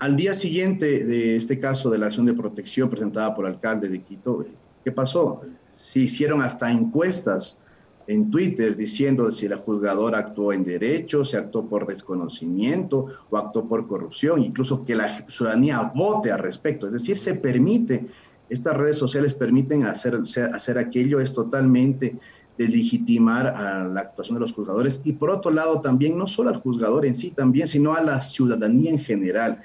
al 0.00 0.16
día 0.16 0.34
siguiente 0.34 1.06
de 1.06 1.36
este 1.36 1.60
caso 1.60 1.90
de 1.90 1.98
la 1.98 2.06
acción 2.06 2.26
de 2.26 2.34
protección 2.34 2.90
presentada 2.90 3.32
por 3.34 3.46
el 3.46 3.52
alcalde 3.52 3.88
de 3.88 4.02
Quito, 4.02 4.44
¿qué 4.84 4.90
pasó? 4.90 5.42
Se 5.74 6.00
hicieron 6.00 6.42
hasta 6.42 6.72
encuestas 6.72 7.58
en 8.06 8.30
Twitter 8.30 8.76
diciendo 8.76 9.30
si 9.30 9.48
la 9.48 9.56
juzgadora 9.56 10.18
actuó 10.18 10.52
en 10.52 10.64
derecho, 10.64 11.24
si 11.24 11.36
actuó 11.36 11.66
por 11.66 11.86
desconocimiento 11.86 13.06
o 13.30 13.36
actuó 13.36 13.66
por 13.66 13.86
corrupción, 13.86 14.42
incluso 14.42 14.84
que 14.84 14.94
la 14.94 15.08
ciudadanía 15.28 15.92
vote 15.94 16.32
al 16.32 16.40
respecto. 16.40 16.86
Es 16.86 16.92
decir, 16.92 17.16
se 17.16 17.34
permite, 17.34 18.06
estas 18.48 18.76
redes 18.76 18.96
sociales 18.96 19.34
permiten 19.34 19.84
hacer, 19.84 20.20
hacer 20.52 20.78
aquello, 20.78 21.20
es 21.20 21.32
totalmente 21.32 22.18
legitimar 22.58 23.46
a 23.46 23.84
la 23.84 24.00
actuación 24.00 24.36
de 24.36 24.42
los 24.42 24.52
juzgadores 24.52 25.00
y 25.04 25.14
por 25.14 25.30
otro 25.30 25.50
lado 25.50 25.80
también 25.80 26.16
no 26.16 26.26
solo 26.26 26.50
al 26.50 26.60
juzgador 26.60 27.06
en 27.06 27.14
sí 27.14 27.30
también, 27.30 27.66
sino 27.66 27.94
a 27.94 28.02
la 28.02 28.20
ciudadanía 28.20 28.90
en 28.90 29.00
general, 29.00 29.62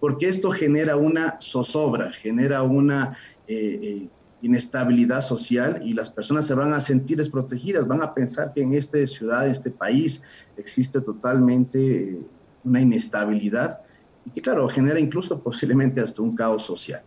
porque 0.00 0.28
esto 0.28 0.50
genera 0.50 0.96
una 0.96 1.38
zozobra, 1.40 2.12
genera 2.12 2.62
una... 2.62 3.16
Eh, 3.48 3.78
eh, 3.82 4.10
inestabilidad 4.46 5.20
social 5.20 5.82
y 5.84 5.92
las 5.92 6.10
personas 6.10 6.46
se 6.46 6.54
van 6.54 6.72
a 6.72 6.80
sentir 6.80 7.18
desprotegidas, 7.18 7.86
van 7.86 8.02
a 8.02 8.14
pensar 8.14 8.52
que 8.52 8.62
en 8.62 8.74
esta 8.74 9.04
ciudad, 9.06 9.44
en 9.44 9.52
este 9.52 9.70
país, 9.70 10.22
existe 10.56 11.00
totalmente 11.00 11.78
eh, 11.78 12.20
una 12.64 12.80
inestabilidad 12.80 13.80
y 14.24 14.30
que, 14.30 14.40
claro, 14.40 14.68
genera 14.68 14.98
incluso 14.98 15.40
posiblemente 15.42 16.00
hasta 16.00 16.22
un 16.22 16.34
caos 16.34 16.64
social. 16.64 17.02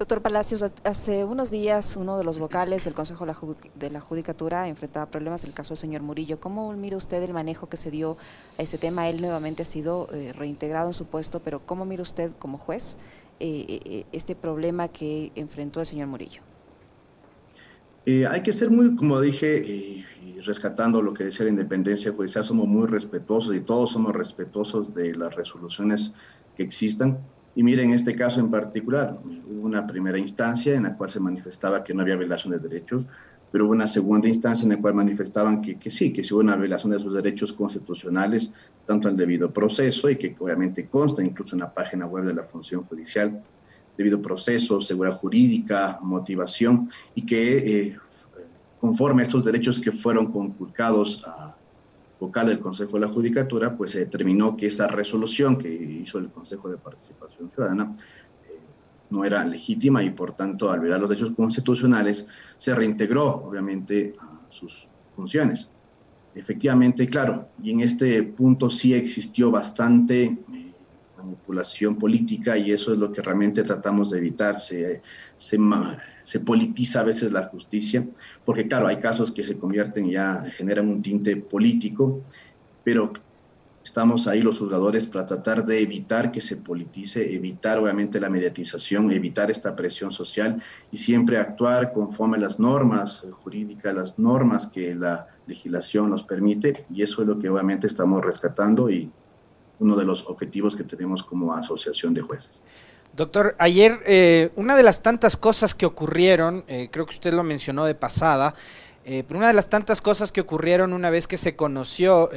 Doctor 0.00 0.22
Palacios, 0.22 0.64
hace 0.82 1.26
unos 1.26 1.50
días 1.50 1.94
uno 1.94 2.16
de 2.16 2.24
los 2.24 2.38
vocales 2.38 2.86
del 2.86 2.94
Consejo 2.94 3.26
de 3.74 3.90
la 3.90 4.00
Judicatura 4.00 4.66
enfrentaba 4.66 5.04
problemas 5.04 5.44
el 5.44 5.52
caso 5.52 5.74
del 5.74 5.78
señor 5.78 6.00
Murillo. 6.00 6.40
¿Cómo 6.40 6.72
mira 6.72 6.96
usted 6.96 7.22
el 7.22 7.34
manejo 7.34 7.68
que 7.68 7.76
se 7.76 7.90
dio 7.90 8.16
a 8.58 8.62
este 8.62 8.78
tema? 8.78 9.10
Él 9.10 9.20
nuevamente 9.20 9.62
ha 9.62 9.66
sido 9.66 10.08
eh, 10.14 10.32
reintegrado 10.32 10.88
en 10.88 10.94
su 10.94 11.04
puesto, 11.04 11.40
pero 11.40 11.60
¿cómo 11.66 11.84
mira 11.84 12.02
usted 12.02 12.30
como 12.38 12.56
juez 12.56 12.96
eh, 13.40 13.80
eh, 13.84 14.06
este 14.12 14.34
problema 14.34 14.88
que 14.88 15.32
enfrentó 15.34 15.80
el 15.80 15.86
señor 15.86 16.08
Murillo? 16.08 16.42
Eh, 18.06 18.26
hay 18.26 18.42
que 18.42 18.52
ser 18.52 18.70
muy, 18.70 18.96
como 18.96 19.20
dije, 19.20 19.58
y 19.58 20.04
rescatando 20.40 21.02
lo 21.02 21.12
que 21.14 21.24
decía 21.24 21.44
la 21.44 21.50
independencia 21.50 22.12
judicial, 22.12 22.44
somos 22.44 22.66
muy 22.66 22.86
respetuosos 22.86 23.54
y 23.54 23.60
todos 23.60 23.92
somos 23.92 24.14
respetuosos 24.14 24.94
de 24.94 25.14
las 25.14 25.34
resoluciones 25.34 26.12
que 26.56 26.62
existan. 26.62 27.18
Y 27.54 27.62
miren, 27.62 27.88
en 27.90 27.94
este 27.94 28.14
caso 28.14 28.40
en 28.40 28.50
particular, 28.50 29.18
hubo 29.24 29.66
una 29.66 29.86
primera 29.86 30.18
instancia 30.18 30.74
en 30.74 30.84
la 30.84 30.96
cual 30.96 31.10
se 31.10 31.20
manifestaba 31.20 31.82
que 31.82 31.94
no 31.94 32.02
había 32.02 32.16
violación 32.16 32.52
de 32.52 32.58
derechos, 32.58 33.04
pero 33.50 33.64
hubo 33.64 33.72
una 33.72 33.86
segunda 33.86 34.28
instancia 34.28 34.64
en 34.64 34.72
la 34.72 34.80
cual 34.80 34.94
manifestaban 34.94 35.60
que, 35.60 35.78
que 35.78 35.90
sí, 35.90 36.12
que 36.12 36.22
sí 36.22 36.32
hubo 36.32 36.40
una 36.40 36.56
violación 36.56 36.92
de 36.92 37.00
sus 37.00 37.12
derechos 37.12 37.52
constitucionales, 37.52 38.50
tanto 38.86 39.08
el 39.08 39.16
debido 39.16 39.52
proceso, 39.52 40.08
y 40.08 40.16
que 40.16 40.36
obviamente 40.38 40.88
consta 40.88 41.24
incluso 41.24 41.56
en 41.56 41.60
la 41.60 41.72
página 41.72 42.06
web 42.06 42.24
de 42.24 42.34
la 42.34 42.44
función 42.44 42.82
judicial, 42.82 43.42
debido 43.96 44.22
proceso, 44.22 44.80
seguridad 44.80 45.16
jurídica, 45.16 45.98
motivación, 46.02 46.88
y 47.14 47.26
que 47.26 47.86
eh, 47.86 47.96
conforme 48.80 49.22
a 49.22 49.26
estos 49.26 49.44
derechos 49.44 49.78
que 49.78 49.92
fueron 49.92 50.32
conculcados 50.32 51.24
a 51.26 51.56
vocal 52.20 52.48
del 52.48 52.60
Consejo 52.60 52.94
de 52.94 53.00
la 53.00 53.08
Judicatura, 53.08 53.76
pues 53.76 53.92
se 53.92 54.00
determinó 54.00 54.56
que 54.56 54.66
esa 54.66 54.86
resolución 54.86 55.56
que 55.56 55.72
hizo 55.72 56.18
el 56.18 56.28
Consejo 56.28 56.68
de 56.68 56.76
Participación 56.76 57.50
Ciudadana 57.50 57.94
no 59.10 59.24
era 59.24 59.44
legítima 59.44 60.02
y 60.02 60.10
por 60.10 60.34
tanto 60.34 60.70
al 60.70 60.80
violar 60.80 61.00
los 61.00 61.10
derechos 61.10 61.32
constitucionales 61.32 62.26
se 62.56 62.74
reintegró 62.74 63.26
obviamente 63.44 64.14
a 64.18 64.50
sus 64.50 64.88
funciones. 65.14 65.68
Efectivamente, 66.34 67.06
claro, 67.06 67.48
y 67.62 67.72
en 67.72 67.80
este 67.80 68.22
punto 68.22 68.70
sí 68.70 68.94
existió 68.94 69.50
bastante 69.50 70.24
eh, 70.24 70.72
manipulación 71.16 71.96
política 71.96 72.56
y 72.56 72.70
eso 72.70 72.92
es 72.92 72.98
lo 72.98 73.12
que 73.12 73.20
realmente 73.20 73.64
tratamos 73.64 74.10
de 74.10 74.18
evitar. 74.18 74.58
Se, 74.58 75.02
se, 75.36 75.58
se, 76.22 76.40
politiza 76.40 77.00
a 77.00 77.04
veces 77.04 77.32
la 77.32 77.44
justicia, 77.44 78.06
porque 78.44 78.68
claro, 78.68 78.86
hay 78.86 78.98
casos 78.98 79.32
que 79.32 79.42
se 79.42 79.58
convierten 79.58 80.08
ya, 80.08 80.44
generan 80.52 80.88
un 80.88 81.02
tinte 81.02 81.36
político, 81.36 82.22
pero 82.84 83.12
Estamos 83.82 84.28
ahí 84.28 84.42
los 84.42 84.58
juzgadores 84.58 85.06
para 85.06 85.24
tratar 85.24 85.64
de 85.64 85.80
evitar 85.80 86.30
que 86.30 86.42
se 86.42 86.56
politice, 86.56 87.34
evitar 87.34 87.78
obviamente 87.78 88.20
la 88.20 88.28
mediatización, 88.28 89.10
evitar 89.10 89.50
esta 89.50 89.74
presión 89.74 90.12
social 90.12 90.62
y 90.92 90.98
siempre 90.98 91.38
actuar 91.38 91.92
conforme 91.94 92.36
las 92.36 92.60
normas 92.60 93.26
jurídicas, 93.42 93.94
las 93.94 94.18
normas 94.18 94.66
que 94.66 94.94
la 94.94 95.28
legislación 95.46 96.10
nos 96.10 96.22
permite 96.22 96.84
y 96.92 97.02
eso 97.02 97.22
es 97.22 97.28
lo 97.28 97.38
que 97.38 97.48
obviamente 97.48 97.86
estamos 97.86 98.22
rescatando 98.22 98.90
y 98.90 99.10
uno 99.78 99.96
de 99.96 100.04
los 100.04 100.26
objetivos 100.26 100.76
que 100.76 100.84
tenemos 100.84 101.22
como 101.22 101.54
asociación 101.54 102.12
de 102.12 102.20
jueces. 102.20 102.60
Doctor, 103.16 103.56
ayer 103.58 104.00
eh, 104.06 104.50
una 104.56 104.76
de 104.76 104.82
las 104.82 105.00
tantas 105.00 105.38
cosas 105.38 105.74
que 105.74 105.86
ocurrieron, 105.86 106.64
eh, 106.68 106.90
creo 106.92 107.06
que 107.06 107.14
usted 107.14 107.32
lo 107.32 107.42
mencionó 107.42 107.86
de 107.86 107.94
pasada, 107.94 108.54
eh, 109.06 109.24
pero 109.26 109.38
una 109.38 109.48
de 109.48 109.54
las 109.54 109.68
tantas 109.68 110.02
cosas 110.02 110.30
que 110.30 110.42
ocurrieron 110.42 110.92
una 110.92 111.08
vez 111.08 111.26
que 111.26 111.38
se 111.38 111.56
conoció 111.56 112.30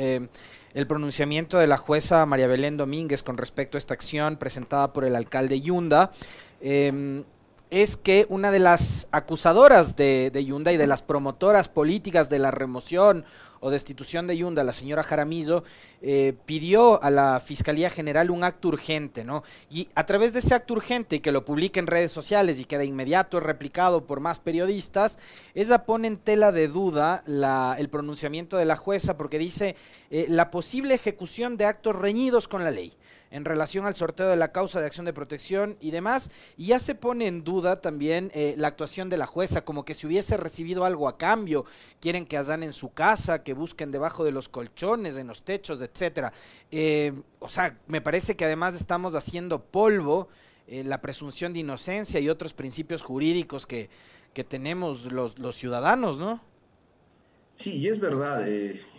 el 0.73 0.87
pronunciamiento 0.87 1.57
de 1.57 1.67
la 1.67 1.77
jueza 1.77 2.25
María 2.25 2.47
Belén 2.47 2.77
Domínguez 2.77 3.23
con 3.23 3.37
respecto 3.37 3.77
a 3.77 3.79
esta 3.79 3.93
acción 3.93 4.37
presentada 4.37 4.93
por 4.93 5.05
el 5.05 5.15
alcalde 5.15 5.61
Yunda. 5.61 6.11
Em, 6.61 7.23
es 7.69 7.97
que 7.97 8.25
una 8.29 8.51
de 8.51 8.59
las 8.59 9.07
acusadoras 9.11 9.95
de, 9.95 10.29
de, 10.31 10.45
Yunda 10.45 10.71
y 10.71 10.77
de 10.77 10.87
las 10.87 11.01
promotoras 11.01 11.69
políticas 11.69 12.29
de 12.29 12.39
la 12.39 12.51
remoción 12.51 13.25
o 13.63 13.71
destitución 13.71 14.27
de 14.27 14.35
Yunda, 14.35 14.61
la 14.63 14.73
señora 14.73 15.03
Jaramillo, 15.03 15.63
eh, 16.01 16.33
pidió 16.45 17.01
a 17.01 17.09
la 17.09 17.39
Fiscalía 17.39 17.89
General 17.89 18.29
un 18.29 18.43
acto 18.43 18.67
urgente, 18.67 19.23
¿no? 19.23 19.43
Y 19.71 19.87
a 19.95 20.05
través 20.05 20.33
de 20.33 20.39
ese 20.39 20.53
acto 20.53 20.73
urgente, 20.73 21.21
que 21.21 21.31
lo 21.31 21.45
publica 21.45 21.79
en 21.79 21.87
redes 21.87 22.11
sociales 22.11 22.59
y 22.59 22.65
que 22.65 22.77
de 22.77 22.85
inmediato 22.85 23.37
es 23.37 23.43
replicado 23.43 24.05
por 24.05 24.19
más 24.19 24.41
periodistas, 24.41 25.17
esa 25.55 25.85
pone 25.85 26.09
en 26.09 26.17
tela 26.17 26.51
de 26.51 26.67
duda 26.67 27.23
la, 27.25 27.77
el 27.79 27.87
pronunciamiento 27.87 28.57
de 28.57 28.65
la 28.65 28.75
jueza 28.75 29.15
porque 29.15 29.39
dice 29.39 29.77
eh, 30.11 30.25
la 30.27 30.51
posible 30.51 30.93
ejecución 30.93 31.55
de 31.55 31.65
actos 31.65 31.95
reñidos 31.95 32.49
con 32.49 32.65
la 32.65 32.71
ley. 32.71 32.93
En 33.33 33.45
relación 33.45 33.87
al 33.87 33.95
sorteo 33.95 34.29
de 34.29 34.35
la 34.35 34.51
causa 34.51 34.79
de 34.79 34.85
acción 34.85 35.07
de 35.07 35.11
protección 35.11 35.75
y 35.81 35.89
demás. 35.89 36.29
Y 36.55 36.67
ya 36.67 36.77
se 36.77 36.93
pone 36.93 37.25
en 37.25 37.43
duda 37.43 37.81
también 37.81 38.29
eh, 38.35 38.53
la 38.59 38.67
actuación 38.67 39.09
de 39.09 39.17
la 39.17 39.25
jueza, 39.25 39.65
como 39.65 39.85
que 39.85 39.95
si 39.95 40.05
hubiese 40.05 40.37
recibido 40.37 40.85
algo 40.85 41.07
a 41.07 41.17
cambio, 41.17 41.65
quieren 41.99 42.27
que 42.27 42.37
en 42.43 42.73
su 42.73 42.93
casa, 42.93 43.41
que 43.41 43.53
busquen 43.53 43.91
debajo 43.91 44.23
de 44.23 44.31
los 44.31 44.49
colchones, 44.49 45.17
en 45.17 45.25
los 45.25 45.41
techos, 45.41 45.81
etcétera. 45.81 46.31
Eh, 46.71 47.11
o 47.39 47.49
sea, 47.49 47.79
me 47.87 48.01
parece 48.01 48.35
que 48.35 48.45
además 48.45 48.75
estamos 48.75 49.15
haciendo 49.15 49.63
polvo 49.63 50.27
eh, 50.67 50.83
la 50.83 51.01
presunción 51.01 51.53
de 51.53 51.59
inocencia 51.59 52.19
y 52.19 52.29
otros 52.29 52.53
principios 52.53 53.01
jurídicos 53.01 53.65
que, 53.65 53.89
que 54.35 54.43
tenemos 54.43 55.11
los, 55.11 55.39
los 55.39 55.55
ciudadanos, 55.55 56.19
¿no? 56.19 56.39
Sí, 57.55 57.77
y 57.77 57.87
es 57.87 57.99
verdad, 57.99 58.45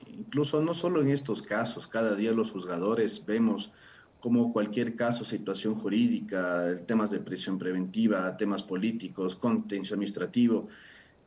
incluso 0.09 0.61
no 0.61 0.75
solo 0.75 1.03
en 1.03 1.11
estos 1.11 1.43
casos, 1.43 1.87
cada 1.87 2.17
día 2.17 2.33
los 2.33 2.51
juzgadores 2.51 3.25
vemos 3.25 3.73
como 4.25 4.55
cualquier 4.55 4.97
caso, 4.97 5.23
situación 5.23 5.75
jurídica, 5.75 6.75
temas 6.87 7.11
de 7.11 7.21
prisión 7.21 7.59
preventiva, 7.59 8.35
temas 8.39 8.63
políticos, 8.63 9.37
contención 9.37 9.99
administrativo, 9.99 10.69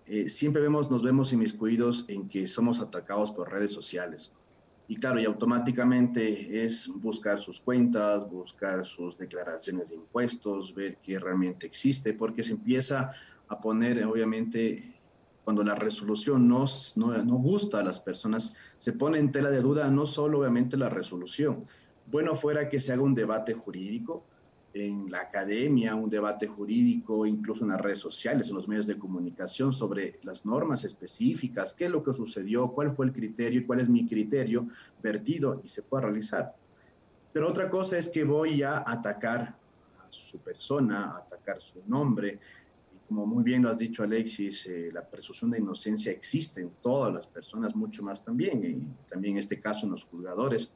eh, 0.08 0.28
siempre 0.28 0.64
vemos, 0.64 0.90
nos 0.90 1.04
vemos 1.04 1.32
inmiscuidos 1.32 2.06
en 2.08 2.28
que 2.28 2.48
somos 2.48 2.82
atacados 2.82 3.30
por 3.30 3.52
redes 3.52 3.72
sociales. 3.72 4.34
Y 4.88 4.96
claro, 4.96 5.20
y 5.20 5.26
automáticamente 5.26 6.66
es 6.66 6.88
buscar 6.88 7.38
sus 7.38 7.60
cuentas, 7.60 8.28
buscar 8.32 8.84
sus 8.84 9.16
declaraciones 9.16 9.90
de 9.90 9.98
impuestos, 9.98 10.74
ver 10.74 10.98
qué 11.04 11.20
realmente 11.20 11.68
existe, 11.68 12.16
porque 12.16 12.42
se 12.42 12.54
empieza 12.54 13.12
a 13.48 13.62
poner, 13.62 14.04
obviamente, 14.06 15.00
cuando 15.44 15.64
la 15.64 15.76
resolución 15.76 16.48
no, 16.48 16.66
no, 16.96 17.24
no 17.24 17.36
gusta 17.36 17.82
a 17.82 17.84
las 17.84 18.00
personas, 18.00 18.56
se 18.78 18.94
pone 18.94 19.20
en 19.20 19.32
tela 19.32 19.52
de 19.52 19.62
duda 19.62 19.92
no 19.92 20.08
solo, 20.08 20.40
obviamente, 20.40 20.78
la 20.78 20.90
resolución. 20.90 21.64
Bueno 22.10 22.36
fuera 22.36 22.70
que 22.70 22.80
se 22.80 22.94
haga 22.94 23.02
un 23.02 23.14
debate 23.14 23.54
jurídico, 23.54 24.24
en 24.74 25.10
la 25.10 25.22
academia, 25.22 25.96
un 25.96 26.10
debate 26.10 26.48
jurídico, 26.48 27.26
incluso 27.26 27.64
en 27.64 27.72
las 27.72 27.82
redes 27.82 28.00
sociales, 28.00 28.50
en 28.50 28.56
los 28.56 28.68
medios 28.68 28.88
de 28.88 28.98
comunicación 28.98 29.74
sobre 29.74 30.14
las 30.24 30.46
normas 30.46 30.84
específicas, 30.84 31.74
qué 31.74 31.86
es 31.86 31.92
lo 31.92 32.04
que 32.04 32.14
sucedió, 32.14 32.70
cuál 32.70 32.96
fue 32.96 33.08
el 33.08 33.14
criterio 33.14 33.62
y 33.62 33.66
cuál 33.66 33.80
es 33.80 33.90
mi 33.90 34.08
criterio 34.08 34.68
vertido 35.02 35.60
y 35.64 35.68
se 35.68 35.82
pueda 35.82 36.04
realizar. 36.04 36.56
Pero 37.34 37.48
otra 37.48 37.70
cosa 37.70 37.98
es 37.98 38.10
que 38.10 38.24
voy 38.24 38.64
a 38.64 38.84
atacar 38.86 39.58
a 40.00 40.12
su 40.12 40.40
persona, 40.40 41.12
a 41.12 41.18
atacar 41.20 41.62
su 41.62 41.82
nombre. 41.88 42.40
Y 42.96 43.08
como 43.08 43.26
muy 43.26 43.44
bien 43.44 43.64
lo 43.64 43.70
has 43.70 43.78
dicho 43.78 44.04
Alexis, 44.04 44.68
eh, 44.68 44.92
la 44.94 45.06
presunción 45.06 45.52
de 45.52 45.60
inocencia 45.60 46.12
existe 46.12 46.62
en 46.62 46.72
todas 46.82 47.14
las 47.14 47.28
personas, 47.28 47.76
mucho 47.76 48.04
más 48.04 48.24
también, 48.24 48.64
y 48.64 49.10
también 49.10 49.36
en 49.36 49.40
este 49.40 49.60
caso 49.60 49.86
en 49.86 49.92
los 49.92 50.06
juzgadores 50.06 50.72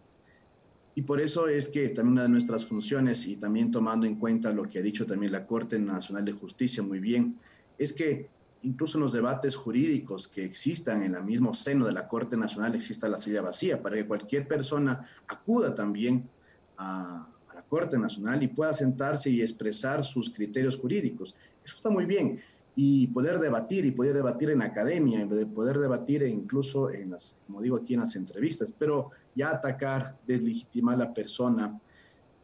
y 0.93 1.03
por 1.03 1.21
eso 1.21 1.47
es 1.47 1.69
que 1.69 1.89
también 1.89 2.13
una 2.13 2.23
de 2.23 2.29
nuestras 2.29 2.65
funciones, 2.65 3.27
y 3.27 3.37
también 3.37 3.71
tomando 3.71 4.05
en 4.05 4.15
cuenta 4.15 4.51
lo 4.51 4.67
que 4.69 4.79
ha 4.79 4.81
dicho 4.81 5.05
también 5.05 5.31
la 5.31 5.45
Corte 5.45 5.79
Nacional 5.79 6.25
de 6.25 6.33
Justicia 6.33 6.83
muy 6.83 6.99
bien, 6.99 7.37
es 7.77 7.93
que 7.93 8.29
incluso 8.63 8.97
en 8.97 9.03
los 9.03 9.13
debates 9.13 9.55
jurídicos 9.55 10.27
que 10.27 10.43
existan 10.43 11.03
en 11.03 11.15
el 11.15 11.23
mismo 11.23 11.53
seno 11.53 11.87
de 11.87 11.93
la 11.93 12.07
Corte 12.07 12.37
Nacional 12.37 12.75
exista 12.75 13.07
la 13.07 13.17
silla 13.17 13.41
vacía, 13.41 13.81
para 13.81 13.95
que 13.95 14.05
cualquier 14.05 14.47
persona 14.47 15.07
acuda 15.27 15.73
también 15.73 16.29
a, 16.77 17.27
a 17.49 17.55
la 17.55 17.63
Corte 17.63 17.97
Nacional 17.97 18.43
y 18.43 18.47
pueda 18.49 18.73
sentarse 18.73 19.29
y 19.29 19.41
expresar 19.41 20.03
sus 20.03 20.29
criterios 20.29 20.77
jurídicos. 20.77 21.35
Eso 21.63 21.75
está 21.75 21.89
muy 21.89 22.05
bien 22.05 22.41
y 22.75 23.07
poder 23.07 23.39
debatir 23.39 23.85
y 23.85 23.91
poder 23.91 24.15
debatir 24.15 24.49
en 24.49 24.61
academia, 24.61 25.25
de 25.25 25.45
poder 25.45 25.77
debatir 25.77 26.23
incluso 26.23 26.89
en 26.89 27.11
las, 27.11 27.35
como 27.45 27.61
digo 27.61 27.77
aquí 27.77 27.95
en 27.95 28.01
las 28.01 28.15
entrevistas, 28.15 28.73
pero 28.77 29.11
ya 29.35 29.49
atacar, 29.49 30.17
deslegitimar 30.25 30.95
a 30.95 31.05
la 31.05 31.13
persona 31.13 31.79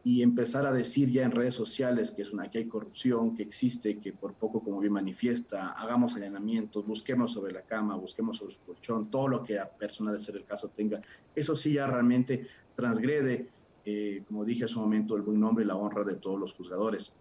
y 0.04 0.22
empezar 0.22 0.66
a 0.66 0.74
decir 0.74 1.12
ya 1.12 1.24
en 1.24 1.32
redes 1.32 1.54
sociales 1.54 2.12
que 2.12 2.22
es 2.22 2.32
una 2.32 2.50
que 2.50 2.60
hay 2.60 2.66
corrupción, 2.66 3.36
que 3.36 3.44
existe, 3.44 4.00
que 4.00 4.14
por 4.14 4.34
poco 4.34 4.62
como 4.62 4.80
bien 4.80 4.94
manifiesta, 4.94 5.72
hagamos 5.72 6.16
allanamientos, 6.16 6.86
busquemos 6.86 7.32
sobre 7.34 7.54
la 7.54 7.62
cama, 7.62 7.96
busquemos 7.96 8.38
sobre 8.38 8.54
el 8.54 8.60
colchón, 8.60 9.10
todo 9.10 9.28
lo 9.28 9.44
que 9.44 9.56
la 9.56 9.70
persona 9.70 10.12
de 10.12 10.20
ser 10.20 10.36
el 10.36 10.46
caso 10.46 10.70
tenga, 10.70 11.02
eso 11.36 11.56
sí 11.56 11.74
ya 11.74 11.88
realmente 11.88 12.48
transgrede, 12.76 13.50
eh, 13.86 14.24
como 14.28 14.44
dije 14.44 14.66
hace 14.66 14.76
un 14.76 14.84
momento, 14.84 15.16
el 15.16 15.24
buen 15.24 15.40
nombre 15.40 15.64
y 15.64 15.68
la 15.68 15.76
honra 15.76 16.04
de 16.04 16.16
todos 16.16 16.40
los 16.40 16.54
juzgadores 16.54 17.14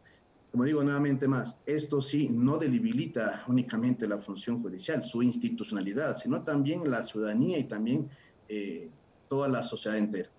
como 0.57 0.65
digo 0.65 0.83
nuevamente 0.83 1.29
más, 1.29 1.61
esto 1.67 2.01
sí 2.01 2.31
no 2.33 2.57
debilita 2.57 3.45
únicamente 3.47 4.09
la 4.09 4.19
función 4.19 4.59
judicial, 4.63 5.05
su 5.05 5.23
institucionalidad, 5.23 6.17
sino 6.17 6.43
también 6.43 6.91
la 6.91 7.05
ciudadanía 7.05 7.59
y 7.59 7.65
también 7.65 8.09
eh, 8.49 8.89
toda 9.29 9.49
la 9.49 9.63
sociedad 9.63 9.99
entera 9.99 10.31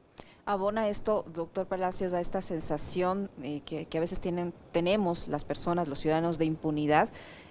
abona 0.48 0.88
esto, 0.88 1.26
doctor 1.36 1.68
Palacios, 1.68 2.14
a 2.14 2.22
esta 2.22 2.42
sensación 2.42 3.30
eh, 3.44 3.62
que, 3.66 3.86
a 3.96 4.00
veces 4.00 4.22
tienen, 4.22 4.54
tenemos 4.72 5.28
las 5.28 5.44
personas, 5.44 5.90
los 5.90 6.00
ciudadanos 6.00 6.38
de 6.38 6.46
impunidad? 6.46 7.10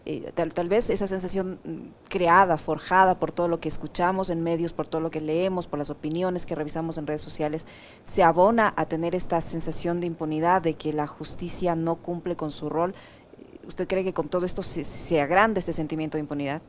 Eh, 0.08 0.30
tal, 0.34 0.68
vez 0.68 0.88
esa 0.88 1.08
sensación 1.08 1.58
mm, 1.64 2.08
creada, 2.08 2.58
forjada 2.58 3.18
por 3.18 3.32
todo 3.32 3.48
lo 3.48 3.58
que 3.58 3.68
escuchamos 3.68 4.30
en 4.30 4.40
medios, 4.40 4.72
por 4.72 4.86
todo 4.86 5.00
lo 5.00 5.10
que 5.10 5.20
leemos, 5.20 5.66
por 5.66 5.80
las 5.80 5.90
opiniones 5.90 6.46
que 6.46 6.54
revisamos 6.54 6.96
en 6.96 7.08
redes 7.08 7.22
sociales, 7.22 7.66
se 8.04 8.22
abona 8.22 8.72
a 8.76 8.86
tener 8.86 9.16
esta 9.16 9.40
sensación 9.40 9.98
de 9.98 10.06
impunidad, 10.06 10.62
de 10.62 10.74
que 10.74 10.92
la 10.92 11.08
justicia 11.08 11.74
no 11.74 11.96
cumple 11.96 12.36
con 12.36 12.52
su 12.52 12.68
rol. 12.68 12.94
¿Usted 13.66 13.88
cree 13.88 14.04
que 14.04 14.14
con 14.14 14.28
todo 14.28 14.46
esto 14.46 14.62
se, 14.62 14.84
se 14.84 15.20
agranda 15.20 15.58
ese 15.58 15.72
sentimiento 15.72 16.16
de 16.16 16.20
impunidad? 16.20 16.62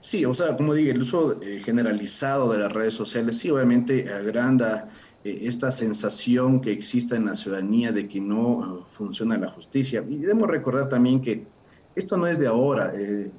Sí, 0.00 0.24
o 0.24 0.34
sea, 0.34 0.56
como 0.56 0.74
digo, 0.74 0.90
el 0.90 1.02
uso 1.02 1.40
eh, 1.40 1.60
generalizado 1.64 2.50
de 2.50 2.58
las 2.58 2.72
redes 2.72 2.94
sociales 2.94 3.38
sí 3.38 3.50
obviamente 3.50 4.12
agranda 4.12 4.88
eh, 5.22 5.42
esta 5.42 5.70
sensación 5.70 6.60
que 6.60 6.72
existe 6.72 7.14
en 7.14 7.26
la 7.26 7.36
ciudadanía 7.36 7.92
de 7.92 8.08
que 8.08 8.20
no 8.20 8.48
uh, 8.48 8.84
funciona 8.90 9.38
la 9.38 9.48
justicia. 9.48 10.04
Y 10.08 10.16
debemos 10.16 10.48
recordar 10.48 10.88
también 10.88 11.20
que 11.20 11.46
esto 11.94 12.16
no 12.16 12.26
es 12.26 12.38
de 12.38 12.46
ahora, 12.46 12.92
eh, 12.94 13.30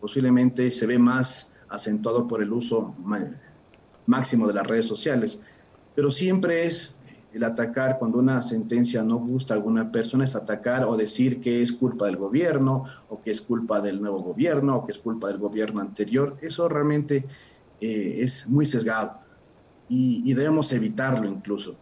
posiblemente 0.00 0.70
se 0.70 0.86
ve 0.86 0.98
más 0.98 1.52
acentuado 1.68 2.28
por 2.28 2.42
el 2.42 2.52
uso 2.52 2.94
máximo 4.06 4.46
de 4.46 4.54
las 4.54 4.66
redes 4.66 4.86
sociales, 4.86 5.40
pero 5.94 6.10
siempre 6.10 6.64
es 6.64 6.96
el 7.34 7.42
atacar 7.42 7.98
cuando 7.98 8.18
una 8.18 8.40
sentencia 8.40 9.02
no 9.02 9.18
gusta 9.18 9.54
a 9.54 9.56
alguna 9.56 9.90
persona 9.90 10.22
es 10.22 10.36
atacar 10.36 10.84
o 10.84 10.96
decir 10.96 11.40
que 11.40 11.62
es 11.62 11.72
culpa 11.72 12.06
del 12.06 12.16
gobierno 12.16 12.84
o 13.08 13.20
que 13.20 13.32
es 13.32 13.40
culpa 13.40 13.80
del 13.80 14.00
nuevo 14.00 14.20
gobierno 14.20 14.76
o 14.76 14.86
que 14.86 14.92
es 14.92 14.98
culpa 14.98 15.28
del 15.28 15.38
gobierno 15.38 15.80
anterior. 15.80 16.36
Eso 16.40 16.68
realmente 16.68 17.26
eh, 17.80 18.16
es 18.20 18.48
muy 18.48 18.66
sesgado 18.66 19.18
y, 19.88 20.32
debemos 20.32 20.72
evitarlo 20.72 21.28
incluso. 21.28 21.76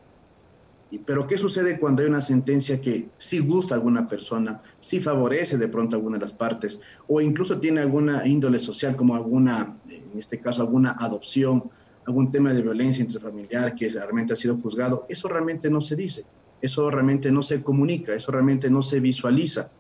Pero 0.99 1.27
¿qué 1.27 1.39
sucede 1.39 1.81
cuando 1.81 2.03
hay 2.03 2.09
una 2.09 2.21
sentencia 2.21 2.81
que 2.81 3.09
sí 3.17 3.39
gusta 3.39 3.75
a 3.75 3.79
alguna 3.79 4.07
persona, 4.07 4.63
sí 4.79 5.01
favorece 5.01 5.57
de 5.57 5.69
pronto 5.69 5.97
a 5.97 5.99
alguna 5.99 6.19
de 6.19 6.23
las 6.23 6.33
partes 6.33 6.81
o 7.09 7.21
incluso 7.21 7.59
tiene 7.59 7.81
alguna 7.81 8.27
índole 8.27 8.59
social 8.59 8.95
como 8.95 9.15
alguna, 9.15 9.79
en 9.89 10.19
este 10.19 10.39
caso, 10.39 10.63
alguna 10.63 10.97
adopción? 10.99 11.71
algún 12.07 12.31
tema 12.31 12.53
de 12.53 12.63
violencia 12.63 13.03
intrafamiliar 13.03 13.75
que 13.75 13.89
realmente 13.89 14.33
ha 14.33 14.37
sido 14.37 14.57
juzgado, 14.57 15.07
eso 15.09 15.29
realmente 15.29 15.71
no 15.71 15.81
se 15.81 15.97
dice, 15.97 16.25
eso 16.61 16.91
realmente 16.91 17.31
no 17.31 17.43
se 17.43 17.63
comunica, 17.63 18.15
eso 18.15 18.33
realmente 18.33 18.71
no 18.71 18.83
se 18.83 19.01
visualiza, 19.01 19.71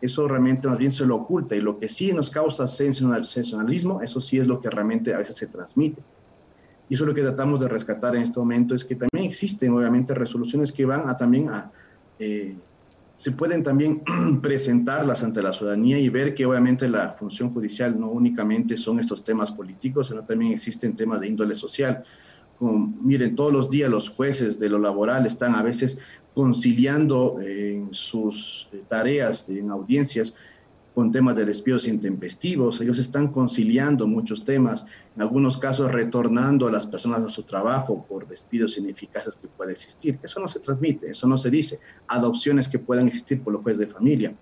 eso 0.00 0.28
realmente 0.28 0.68
más 0.68 0.78
bien 0.78 0.90
se 0.90 1.06
lo 1.06 1.16
oculta 1.16 1.56
y 1.56 1.60
lo 1.60 1.78
que 1.78 1.88
sí 1.88 2.12
nos 2.12 2.30
causa 2.30 2.66
sensacionalismo, 2.66 4.02
eso 4.02 4.20
sí 4.20 4.38
es 4.38 4.46
lo 4.46 4.60
que 4.60 4.70
realmente 4.70 5.14
a 5.14 5.18
veces 5.18 5.36
se 5.36 5.46
transmite. 5.46 6.02
Y 6.90 6.94
eso 6.94 7.04
es 7.04 7.08
lo 7.08 7.14
que 7.14 7.22
tratamos 7.22 7.60
de 7.60 7.68
rescatar 7.68 8.16
en 8.16 8.22
este 8.22 8.40
momento, 8.40 8.74
es 8.74 8.84
que 8.84 8.96
también 8.96 9.30
existen 9.30 9.72
obviamente 9.72 10.12
resoluciones 10.12 10.72
que 10.72 10.84
van 10.84 11.08
a 11.08 11.16
también 11.16 11.48
a... 11.48 11.70
Eh, 12.18 12.56
se 13.16 13.30
pueden 13.30 13.62
también 13.62 14.02
presentarlas 14.42 15.22
ante 15.22 15.40
la 15.40 15.52
ciudadanía 15.52 16.00
y 16.00 16.08
ver 16.08 16.34
que 16.34 16.44
obviamente 16.44 16.88
la 16.88 17.10
función 17.10 17.50
judicial 17.50 17.98
no 17.98 18.10
únicamente 18.10 18.76
son 18.76 18.98
estos 18.98 19.22
temas 19.22 19.52
políticos, 19.52 20.08
sino 20.08 20.24
también 20.24 20.52
existen 20.52 20.96
temas 20.96 21.20
de 21.20 21.28
índole 21.28 21.54
social. 21.54 22.02
Miren, 22.58 23.36
todos 23.36 23.52
los 23.52 23.70
días 23.70 23.88
los 23.88 24.08
jueces 24.08 24.58
de 24.58 24.68
lo 24.68 24.80
laboral 24.80 25.26
están 25.26 25.54
a 25.54 25.62
veces 25.62 25.98
conciliando 26.34 27.36
en 27.40 27.94
sus 27.94 28.68
eh, 28.72 28.82
tareas, 28.88 29.48
en 29.48 29.70
audiencias, 29.70 30.34
con 31.00 31.10
temas 31.10 31.34
de 31.34 31.46
despidos 31.46 31.88
intempestivos, 31.88 32.78
ellos 32.82 32.98
están 32.98 33.28
conciliando 33.28 34.06
muchos 34.06 34.44
temas, 34.44 34.84
en 35.16 35.22
algunos 35.22 35.56
casos 35.56 35.90
retornando 35.90 36.68
a 36.68 36.70
las 36.70 36.86
personas 36.86 37.24
a 37.24 37.30
su 37.30 37.42
trabajo 37.44 38.04
por 38.06 38.28
despidos 38.28 38.76
ineficaces 38.76 39.38
que 39.38 39.48
puede 39.48 39.72
existir. 39.72 40.18
Eso 40.22 40.40
no 40.40 40.46
se 40.46 40.60
transmite, 40.60 41.08
eso 41.08 41.26
no 41.26 41.38
se 41.38 41.50
dice. 41.50 41.80
Adopciones 42.06 42.68
que 42.68 42.78
puedan 42.78 43.08
existir 43.08 43.42
por 43.42 43.54
los 43.54 43.62
jueces 43.62 43.78
de 43.78 43.86
familia. 43.86 44.34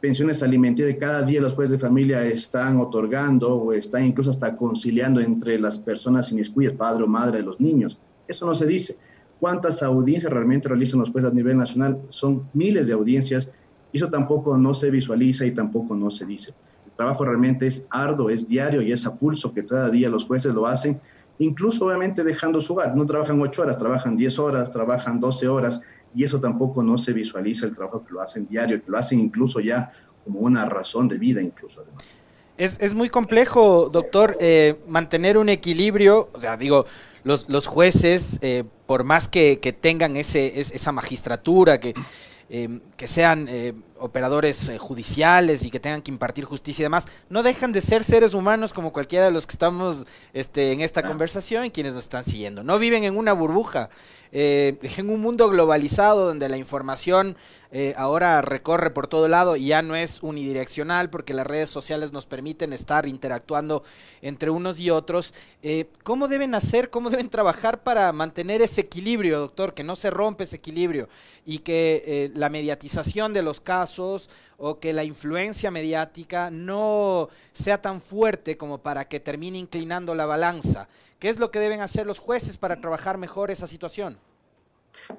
Pensiones 0.00 0.40
alimentarias, 0.44 0.98
cada 1.00 1.22
día 1.22 1.40
los 1.40 1.54
jueces 1.54 1.72
de 1.72 1.78
familia 1.84 2.24
están 2.24 2.78
otorgando 2.78 3.52
o 3.52 3.72
están 3.72 4.04
incluso 4.04 4.30
hasta 4.30 4.56
conciliando 4.56 5.20
entre 5.20 5.58
las 5.58 5.80
personas 5.80 6.30
inmiscuidas, 6.30 6.76
padre 6.76 7.02
o 7.02 7.08
madre 7.08 7.38
de 7.38 7.42
los 7.42 7.58
niños. 7.58 7.98
Eso 8.28 8.46
no 8.46 8.54
se 8.54 8.68
dice. 8.68 8.98
¿Cuántas 9.40 9.82
audiencias 9.82 10.32
realmente 10.32 10.68
realizan 10.68 11.00
los 11.00 11.10
jueces 11.10 11.32
a 11.32 11.34
nivel 11.34 11.58
nacional? 11.58 12.00
Son 12.06 12.48
miles 12.52 12.86
de 12.86 12.92
audiencias 12.92 13.50
eso 13.98 14.10
tampoco 14.10 14.56
no 14.56 14.74
se 14.74 14.90
visualiza 14.90 15.46
y 15.46 15.52
tampoco 15.52 15.94
no 15.94 16.10
se 16.10 16.26
dice. 16.26 16.54
El 16.86 16.92
trabajo 16.92 17.24
realmente 17.24 17.66
es 17.66 17.86
arduo, 17.90 18.30
es 18.30 18.48
diario 18.48 18.82
y 18.82 18.92
es 18.92 19.06
a 19.06 19.16
pulso 19.16 19.52
que 19.52 19.64
cada 19.64 19.90
día 19.90 20.08
los 20.08 20.24
jueces 20.24 20.54
lo 20.54 20.66
hacen 20.66 21.00
incluso 21.38 21.86
obviamente 21.86 22.24
dejando 22.24 22.60
su 22.60 22.74
hogar. 22.74 22.96
No 22.96 23.06
trabajan 23.06 23.40
ocho 23.40 23.62
horas, 23.62 23.78
trabajan 23.78 24.16
diez 24.16 24.38
horas, 24.38 24.70
trabajan 24.70 25.20
doce 25.20 25.48
horas, 25.48 25.80
y 26.14 26.24
eso 26.24 26.40
tampoco 26.40 26.82
no 26.82 26.96
se 26.96 27.12
visualiza 27.12 27.66
el 27.66 27.74
trabajo 27.74 28.04
que 28.04 28.12
lo 28.12 28.20
hacen 28.20 28.46
diario, 28.46 28.82
que 28.82 28.90
lo 28.90 28.98
hacen 28.98 29.20
incluso 29.20 29.60
ya 29.60 29.92
como 30.24 30.40
una 30.40 30.64
razón 30.64 31.08
de 31.08 31.18
vida 31.18 31.42
incluso 31.42 31.82
además. 31.82 32.04
Es, 32.56 32.78
es 32.80 32.94
muy 32.94 33.10
complejo, 33.10 33.88
doctor, 33.92 34.36
eh, 34.40 34.78
mantener 34.86 35.38
un 35.38 35.48
equilibrio, 35.48 36.28
o 36.32 36.40
sea, 36.40 36.56
digo, 36.56 36.86
los, 37.24 37.48
los 37.48 37.66
jueces, 37.66 38.38
eh, 38.42 38.62
por 38.86 39.02
más 39.02 39.26
que, 39.26 39.58
que 39.58 39.72
tengan 39.72 40.16
ese, 40.16 40.60
esa 40.60 40.92
magistratura, 40.92 41.80
que, 41.80 41.94
eh, 42.48 42.80
que 42.96 43.06
sean 43.08 43.48
operadores 44.04 44.68
eh, 44.68 44.78
judiciales 44.78 45.64
y 45.64 45.70
que 45.70 45.80
tengan 45.80 46.02
que 46.02 46.10
impartir 46.10 46.44
justicia 46.44 46.82
y 46.82 46.84
demás, 46.84 47.06
no 47.30 47.42
dejan 47.42 47.72
de 47.72 47.80
ser 47.80 48.04
seres 48.04 48.34
humanos 48.34 48.72
como 48.72 48.92
cualquiera 48.92 49.24
de 49.24 49.30
los 49.30 49.46
que 49.46 49.52
estamos 49.52 50.06
este, 50.34 50.72
en 50.72 50.82
esta 50.82 51.02
conversación 51.02 51.64
y 51.64 51.70
quienes 51.70 51.94
nos 51.94 52.04
están 52.04 52.24
siguiendo. 52.24 52.62
No 52.62 52.78
viven 52.78 53.04
en 53.04 53.16
una 53.16 53.32
burbuja, 53.32 53.88
eh, 54.36 54.76
en 54.98 55.10
un 55.10 55.20
mundo 55.20 55.48
globalizado 55.48 56.26
donde 56.26 56.48
la 56.48 56.56
información 56.56 57.36
eh, 57.70 57.94
ahora 57.96 58.42
recorre 58.42 58.90
por 58.90 59.06
todo 59.06 59.28
lado 59.28 59.54
y 59.54 59.68
ya 59.68 59.80
no 59.80 59.94
es 59.94 60.22
unidireccional 60.22 61.08
porque 61.08 61.34
las 61.34 61.46
redes 61.46 61.70
sociales 61.70 62.12
nos 62.12 62.26
permiten 62.26 62.72
estar 62.72 63.06
interactuando 63.06 63.84
entre 64.22 64.50
unos 64.50 64.80
y 64.80 64.90
otros. 64.90 65.32
¿Cómo 66.02 66.28
deben 66.28 66.54
hacer, 66.54 66.90
cómo 66.90 67.10
deben 67.10 67.30
trabajar 67.30 67.82
para 67.82 68.12
mantener 68.12 68.60
ese 68.60 68.82
equilibrio, 68.82 69.38
doctor? 69.38 69.72
Que 69.72 69.82
no 69.84 69.96
se 69.96 70.10
rompe 70.10 70.44
ese 70.44 70.56
equilibrio 70.56 71.08
y 71.46 71.60
que 71.60 72.30
la 72.34 72.48
mediatización 72.48 73.32
de 73.32 73.42
los 73.42 73.60
casos 73.60 74.28
o 74.58 74.78
que 74.78 74.92
la 74.92 75.04
influencia 75.04 75.70
mediática 75.70 76.50
no 76.50 77.28
sea 77.52 77.80
tan 77.80 78.00
fuerte 78.00 78.56
como 78.56 78.78
para 78.78 79.06
que 79.08 79.20
termine 79.20 79.58
inclinando 79.58 80.14
la 80.14 80.26
balanza. 80.26 80.88
¿Qué 81.24 81.30
es 81.30 81.38
lo 81.38 81.50
que 81.50 81.58
deben 81.58 81.80
hacer 81.80 82.06
los 82.06 82.18
jueces 82.18 82.58
para 82.58 82.76
trabajar 82.76 83.16
mejor 83.16 83.50
esa 83.50 83.66
situación? 83.66 84.18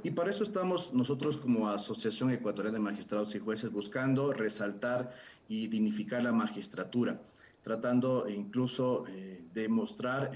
Y 0.03 0.11
para 0.11 0.29
eso 0.29 0.43
estamos 0.43 0.93
nosotros 0.93 1.37
como 1.37 1.67
Asociación 1.67 2.29
Ecuatoriana 2.29 2.77
de 2.77 2.83
Magistrados 2.83 3.33
y 3.33 3.39
Jueces 3.39 3.71
buscando 3.71 4.31
resaltar 4.31 5.15
y 5.47 5.65
dignificar 5.65 6.21
la 6.21 6.31
magistratura, 6.31 7.19
tratando 7.63 8.29
incluso 8.29 9.05
eh, 9.07 9.41
de 9.51 9.67
mostrar 9.67 10.33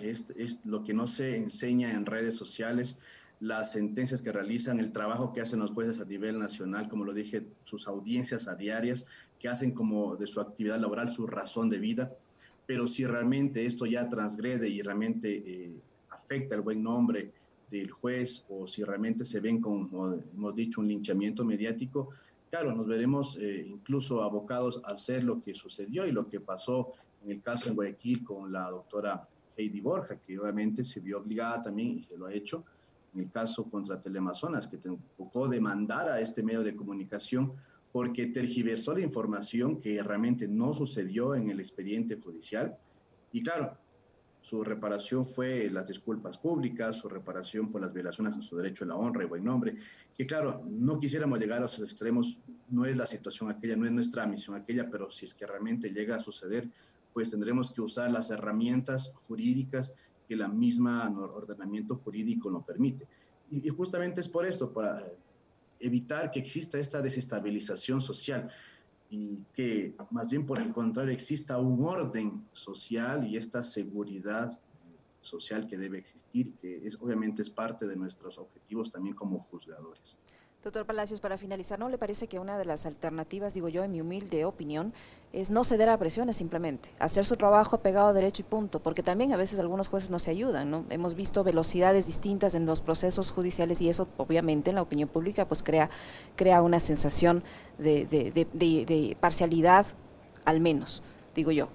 lo 0.63 0.84
que 0.84 0.95
no 0.95 1.05
se 1.05 1.38
enseña 1.38 1.91
en 1.91 2.08
redes 2.08 2.36
sociales, 2.36 2.97
las 3.39 3.73
sentencias 3.73 4.23
que 4.23 4.32
realizan, 4.32 4.79
el 4.79 4.91
trabajo 4.91 5.34
que 5.34 5.41
hacen 5.41 5.60
los 5.60 5.69
jueces 5.69 6.01
a 6.01 6.05
nivel 6.05 6.39
nacional, 6.39 6.89
como 6.89 7.05
lo 7.05 7.13
dije, 7.13 7.45
sus 7.63 7.88
audiencias 7.88 8.47
a 8.47 8.55
diarias, 8.55 9.05
que 9.39 9.49
hacen 9.49 9.75
como 9.75 10.15
de 10.15 10.25
su 10.25 10.41
actividad 10.41 10.79
laboral 10.79 11.13
su 11.13 11.27
razón 11.27 11.69
de 11.69 11.77
vida. 11.77 12.12
Pero 12.69 12.88
si 12.88 13.03
realmente 13.03 13.65
esto 13.65 13.88
ya 13.88 14.08
transgrede 14.08 14.69
y 14.69 14.84
realmente 14.84 15.38
eh, 15.43 15.73
afecta 16.12 16.53
el 16.53 16.62
buen 16.62 16.84
nombre 16.84 17.32
del 17.67 17.89
juez 17.89 18.45
o 18.47 18.67
si 18.67 18.84
realmente 18.84 19.25
se 19.25 19.39
ven 19.39 19.60
como 19.60 20.13
hemos 20.13 20.53
dicho, 20.53 20.79
un 20.79 20.88
linchamiento 20.88 21.43
mediático, 21.43 22.10
claro, 22.51 22.75
nos 22.75 22.86
veremos 22.86 23.39
eh, 23.39 23.65
incluso 23.67 24.21
abocados 24.21 24.82
a 24.86 24.91
hacer 24.91 25.23
lo 25.23 25.41
que 25.41 25.55
sucedió 25.55 26.05
y 26.05 26.12
lo 26.12 26.29
que 26.29 26.41
pasó 26.41 26.91
en 27.25 27.32
el 27.32 27.41
caso 27.41 27.69
en 27.69 27.75
Guayaquil 27.75 28.23
con 28.23 28.51
la 28.51 28.69
doctora 28.69 29.27
Heidi 29.58 29.82
Borja, 29.82 30.17
que 30.17 30.38
obviamente 30.38 30.84
se 30.84 30.99
vio 30.99 31.17
obligada 31.17 31.63
también 31.63 31.97
y 31.97 32.03
se 32.03 32.19
lo 32.19 32.27
ha 32.27 32.34
hecho 32.36 32.63
en 33.15 33.21
el 33.21 33.32
caso 33.32 33.63
contra 33.63 33.99
Teleamazonas, 33.99 34.67
que 34.67 34.77
tocó 34.77 35.47
demandar 35.47 36.08
a 36.08 36.21
este 36.21 36.43
medio 36.43 36.62
de 36.62 36.75
comunicación 36.75 37.51
porque 37.91 38.28
tergiversó 38.28 38.93
la 38.93 39.02
información 39.02 39.80
que 39.80 40.02
realmente 40.04 40.47
no 40.47 40.73
sucedió 40.73 41.36
en 41.36 41.49
el 41.49 41.60
expediente 41.60 42.19
judicial. 42.19 42.78
Y 43.32 43.41
claro, 43.41 43.78
su 44.41 44.63
reparación 44.63 45.25
fue 45.25 45.69
las 45.69 45.88
disculpas 45.88 46.38
públicas, 46.38 46.97
su 46.97 47.10
reparación 47.10 47.69
por 47.69 47.82
las 47.82 47.93
violaciones 47.93 48.38
a 48.38 48.41
su 48.41 48.56
derecho 48.56 48.86
a 48.86 48.88
la 48.88 48.95
honra 48.95 49.23
y 49.23 49.28
buen 49.28 49.43
nombre, 49.43 49.75
que 50.15 50.25
claro, 50.25 50.63
no 50.65 50.99
quisiéramos 50.99 51.39
llegar 51.39 51.62
a 51.62 51.65
esos 51.65 51.82
extremos, 51.82 52.39
no 52.69 52.86
es 52.86 52.95
la 52.95 53.06
situación 53.06 53.49
aquella, 53.49 53.75
no 53.75 53.86
es 53.86 53.91
nuestra 53.91 54.25
misión 54.28 54.56
aquella, 54.56 54.89
pero 54.89 55.12
si 55.12 55.25
es 55.25 55.34
que 55.34 55.45
realmente 55.45 55.89
llega 55.89 56.15
a 56.15 56.19
suceder, 56.19 56.69
pues 57.13 57.32
tendremos 57.32 57.71
que 57.71 57.82
usar 57.82 58.12
las 58.12 58.30
herramientas 58.32 59.13
jurídicas 59.28 59.93
que 60.28 60.36
la 60.36 60.47
misma 60.47 61.10
ordenamiento 61.10 61.95
jurídico 61.95 62.49
lo 62.49 62.62
permite. 62.62 63.08
Y, 63.52 63.67
justamente 63.69 64.21
es 64.21 64.30
por 64.30 64.45
esto, 64.45 64.71
para 64.71 65.12
evitar 65.80 66.32
que 66.32 66.39
exista 66.39 66.78
esta 66.80 67.02
desestabilización 67.02 68.02
social 68.02 68.50
y 69.10 69.38
que 69.54 69.96
más 70.12 70.30
bien 70.30 70.46
por 70.46 70.60
el 70.60 70.72
contrario 70.72 71.12
exista 71.12 71.58
un 71.58 71.84
orden 71.84 72.46
social 72.52 73.26
y 73.28 73.38
esta 73.38 73.63
seguridad 73.63 74.52
social 75.22 75.68
que 75.68 75.78
debe 75.78 75.98
existir, 75.98 76.54
que 76.62 76.86
es 76.86 76.98
obviamente 77.02 77.42
es 77.42 77.50
parte 77.50 77.88
de 77.88 77.96
nuestros 77.96 78.38
objetivos 78.38 78.89
también 78.89 79.15
como 79.15 79.39
juzgadores. 79.52 80.18
Doctor 80.62 80.86
Palacios, 80.86 81.22
para 81.22 81.38
finalizar, 81.38 81.80
¿no 81.80 81.88
le 81.88 81.98
parece 81.98 82.28
que 82.28 82.38
una 82.38 82.58
de 82.58 82.65
las 82.65 82.86
alternativas, 82.86 83.54
digo 83.54 83.69
yo, 83.69 83.86
en 83.86 83.93
mi 83.93 84.02
humilde 84.02 84.43
opinión, 84.43 84.91
es 85.32 85.50
no 85.50 85.63
ceder 85.63 85.88
a 85.88 85.98
presiones 85.98 86.36
simplemente, 86.36 86.89
hacer 87.00 87.26
su 87.26 87.38
trabajo 87.38 87.78
pegado 87.78 88.10
a 88.10 88.13
derecho 88.13 88.41
y 88.41 88.43
punto, 88.43 88.82
porque 88.82 89.02
también 89.02 89.32
a 89.32 89.38
veces 89.38 89.58
algunos 89.60 89.88
jueces 89.88 90.10
no 90.10 90.19
se 90.19 90.32
ayudan, 90.32 90.69
¿no? 90.69 90.84
Hemos 90.89 91.15
visto 91.15 91.45
velocidades 91.45 92.08
distintas 92.08 92.56
en 92.56 92.65
los 92.65 92.82
procesos 92.82 93.32
judiciales 93.32 93.80
y 93.80 93.88
eso 93.88 94.10
obviamente 94.17 94.72
en 94.72 94.76
la 94.76 94.82
opinión 94.82 95.08
pública 95.08 95.48
pues 95.48 95.63
crea, 95.63 95.89
crea 96.36 96.62
una 96.62 96.82
sensación 96.82 97.41
de, 97.78 98.06
de, 98.06 99.17
parcialidad 99.17 99.86
al 100.43 100.60
menos, 100.60 101.04
digo 101.36 101.52
yo. 101.52 101.69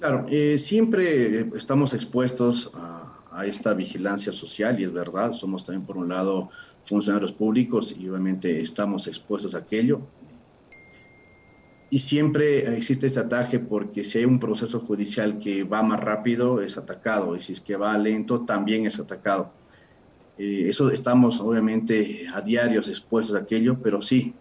Claro, 0.00 0.26
eh, 0.28 0.58
siempre 0.58 1.42
estamos 1.54 1.94
expuestos 1.94 2.72
a, 2.74 3.20
a 3.30 3.46
esta 3.46 3.72
vigilancia 3.72 4.32
social 4.32 4.80
y 4.80 4.84
es 4.84 4.92
verdad, 4.92 5.32
somos 5.32 5.64
también 5.64 5.86
por 5.86 5.96
un 5.96 6.08
lado 6.08 6.50
funcionarios 6.84 7.32
públicos 7.32 7.94
y 7.98 8.08
obviamente 8.08 8.60
estamos 8.60 9.06
expuestos 9.06 9.54
a 9.54 9.58
aquello. 9.58 10.00
Y 11.90 11.98
siempre 11.98 12.74
existe 12.76 13.06
este 13.06 13.20
ataque 13.20 13.58
porque 13.58 14.02
si 14.02 14.18
hay 14.18 14.24
un 14.24 14.38
proceso 14.38 14.80
judicial 14.80 15.38
que 15.38 15.64
va 15.64 15.82
más 15.82 16.00
rápido, 16.00 16.62
es 16.62 16.78
atacado, 16.78 17.36
y 17.36 17.42
si 17.42 17.52
es 17.52 17.60
que 17.60 17.76
va 17.76 17.96
lento, 17.98 18.42
también 18.42 18.86
es 18.86 18.98
atacado. 18.98 19.52
Eh, 20.38 20.64
eso 20.68 20.90
estamos 20.90 21.40
obviamente 21.40 22.26
a 22.32 22.40
diarios 22.40 22.88
expuestos 22.88 23.36
a 23.36 23.40
aquello, 23.40 23.78
pero 23.82 24.00
sí, 24.00 24.32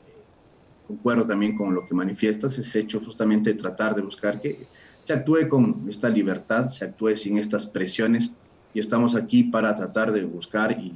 concuerdo 0.88 1.26
también 1.26 1.58
con 1.58 1.76
lo 1.76 1.86
que 1.86 1.94
manifiestas, 1.94 2.58
es 2.58 2.74
hecho 2.76 3.02
justamente 3.02 3.54
tratar 3.54 3.96
de 3.96 4.02
buscar 4.02 4.40
que 4.40 4.66
se 5.04 5.14
actúe 5.14 5.50
con 5.50 5.86
esta 5.90 6.08
libertad, 6.08 6.70
se 6.70 6.86
actúe 6.86 7.16
sin 7.18 7.38
estas 7.38 7.66
presiones, 7.66 8.34
y 8.74 8.80
estamos 8.80 9.16
aquí 9.16 9.44
para 9.44 9.76
tratar 9.76 10.14
de 10.14 10.24
buscar 10.24 10.72
y, 10.72 10.96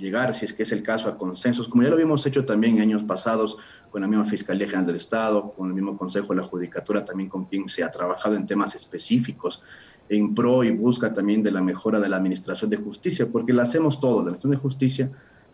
llegar, 0.00 0.34
si 0.34 0.44
es 0.44 0.52
que 0.52 0.64
es 0.64 0.72
el 0.72 0.82
caso, 0.82 1.08
a 1.08 1.18
consensos, 1.18 1.68
como 1.68 1.82
ya 1.82 1.88
lo 1.88 1.94
habíamos 1.94 2.24
hecho 2.26 2.44
también 2.44 2.80
años 2.80 3.04
pasados 3.04 3.58
con 3.90 4.00
la 4.00 4.08
misma 4.08 4.24
Fiscalía 4.24 4.66
General 4.66 4.86
del 4.86 4.96
Estado, 4.96 5.52
con 5.52 5.68
el 5.68 5.74
mismo 5.74 5.96
Consejo 5.96 6.28
de 6.28 6.40
la 6.40 6.46
Judicatura, 6.46 7.04
también 7.04 7.28
con 7.28 7.44
quien 7.44 7.68
se 7.68 7.84
ha 7.84 7.90
trabajado 7.90 8.34
en 8.34 8.46
temas 8.46 8.74
específicos 8.74 9.62
en 10.08 10.34
pro 10.34 10.64
y 10.64 10.72
busca 10.72 11.12
también 11.12 11.42
de 11.42 11.52
la 11.52 11.62
mejora 11.62 12.00
de 12.00 12.08
la 12.08 12.16
administración 12.16 12.68
de 12.68 12.76
justicia, 12.76 13.30
porque 13.30 13.52
la 13.52 13.62
hacemos 13.62 14.00
todos, 14.00 14.16
la 14.16 14.30
administración 14.30 14.50
de 14.50 14.56
justicia, 14.56 15.10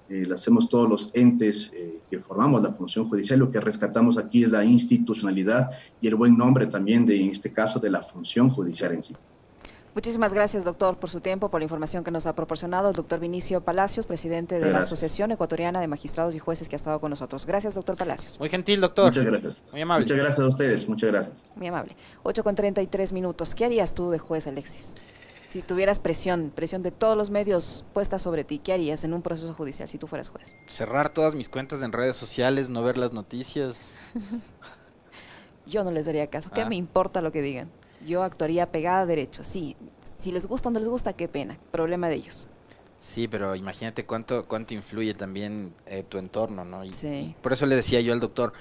eh, 0.09 0.25
la 0.25 0.37
hacemos 0.37 0.69
todos 0.69 0.89
los 0.89 1.11
entes 1.15 1.73
eh, 1.75 2.01
que 2.09 2.21
formamos 2.21 2.63
la 2.63 2.73
función 2.73 3.07
judicial, 3.07 3.41
lo 3.41 3.51
que 3.51 3.61
rescatamos 3.61 4.17
aquí 4.17 4.45
es 4.45 4.51
la 4.51 4.65
institucionalidad 4.65 5.71
y 6.01 6.09
el 6.09 6.15
buen 6.15 6.37
nombre 6.37 6.67
también 6.67 7.05
de, 7.05 7.23
en 7.23 7.31
este 7.31 7.53
caso, 7.53 7.81
de 7.81 7.91
la 7.91 8.03
función 8.03 8.49
judicial 8.49 8.95
en 8.95 9.03
sí. 9.03 9.15
Muchísimas 9.97 10.35
gracias, 10.35 10.63
doctor, 10.63 10.99
por 10.99 11.09
su 11.09 11.23
tiempo, 11.23 11.49
por 11.49 11.59
la 11.59 11.65
información 11.65 12.05
que 12.05 12.11
nos 12.11 12.27
ha 12.27 12.35
proporcionado 12.35 12.91
el 12.91 12.95
doctor 12.95 13.19
Vinicio 13.19 13.63
Palacios, 13.63 14.05
presidente 14.05 14.61
de 14.61 14.71
la 14.71 14.81
Asociación 14.81 15.33
Ecuatoriana 15.33 15.81
de 15.81 15.89
Magistrados 15.89 16.35
y 16.35 16.39
Jueces 16.39 16.69
que 16.69 16.75
ha 16.75 16.77
estado 16.77 17.01
con 17.01 17.09
nosotros. 17.09 17.47
Gracias, 17.47 17.75
doctor 17.75 17.97
Palacios. 17.97 18.39
Muy 18.39 18.51
gentil, 18.51 18.83
doctor. 18.83 19.07
Muchas 19.07 19.25
gracias. 19.25 19.65
Muy 19.73 19.81
amable. 19.81 20.05
Muchas 20.05 20.19
gracias 20.19 20.41
a 20.41 20.49
ustedes, 20.49 20.87
muchas 20.87 21.11
gracias. 21.11 21.45
Muy 21.57 21.69
amable. 21.69 21.97
8 22.25 22.45
con 22.45 22.55
33 22.55 23.15
minutos. 23.15 23.55
¿Qué 23.55 23.65
harías 23.65 23.95
tú 23.95 24.11
de 24.11 24.19
juez, 24.19 24.47
Alexis? 24.47 24.95
Si 25.49 25.63
tuvieras 25.63 25.99
presión, 25.99 26.53
presión 26.55 26.83
de 26.83 26.91
todos 26.91 27.17
los 27.17 27.31
medios 27.31 27.83
puesta 27.95 28.19
sobre 28.19 28.45
ti, 28.45 28.59
¿qué 28.59 28.75
harías 28.75 29.03
en 29.03 29.15
un 29.15 29.23
proceso 29.23 29.55
judicial 29.55 29.89
si 29.89 29.97
tú 29.97 30.09
fueras 30.09 30.29
juez? 30.29 30.53
Cerrar 30.69 31.09
todas 31.09 31.35
mis 31.35 31.49
cuentas 31.49 31.83
en 31.83 31.93
redes 31.93 32.17
sociales, 32.17 32.69
no 32.69 32.83
ver 32.83 32.99
las 32.99 33.15
noticias. 33.15 33.99
Yo 35.67 35.85
no 35.85 35.91
les 35.91 36.05
daría 36.05 36.27
caso. 36.27 36.51
¿Qué 36.55 36.61
ah. 36.61 36.69
me 36.69 36.77
importa 36.77 37.23
lo 37.23 37.33
que 37.33 37.41
digan? 37.41 37.71
Yo 38.07 38.23
actuaría 38.23 38.71
pegada 38.71 39.01
a 39.01 39.07
derecho. 39.07 39.45
Sí, 39.45 39.77
si 40.19 40.33
les 40.33 40.47
gusta 40.47 40.69
o 40.69 40.73
no 40.73 40.79
les 40.79 40.89
gusta, 40.89 41.13
qué 41.13 41.29
pena, 41.29 41.59
problema 41.71 42.09
de 42.09 42.17
ellos. 42.17 42.49
Sí, 43.01 43.29
pero 43.29 43.55
imagínate 43.55 44.05
cuánto 44.05 44.47
cuánto 44.47 44.75
influye 44.75 45.15
también 45.15 45.73
eh, 45.87 46.03
tu 46.09 46.19
entorno, 46.19 46.65
¿no? 46.65 46.85
Y, 46.85 47.35
por 47.43 47.53
eso 47.53 47.67
le 47.67 47.77
decía 47.77 48.01
yo 48.01 48.13
al 48.13 48.21
doctor, 48.21 48.53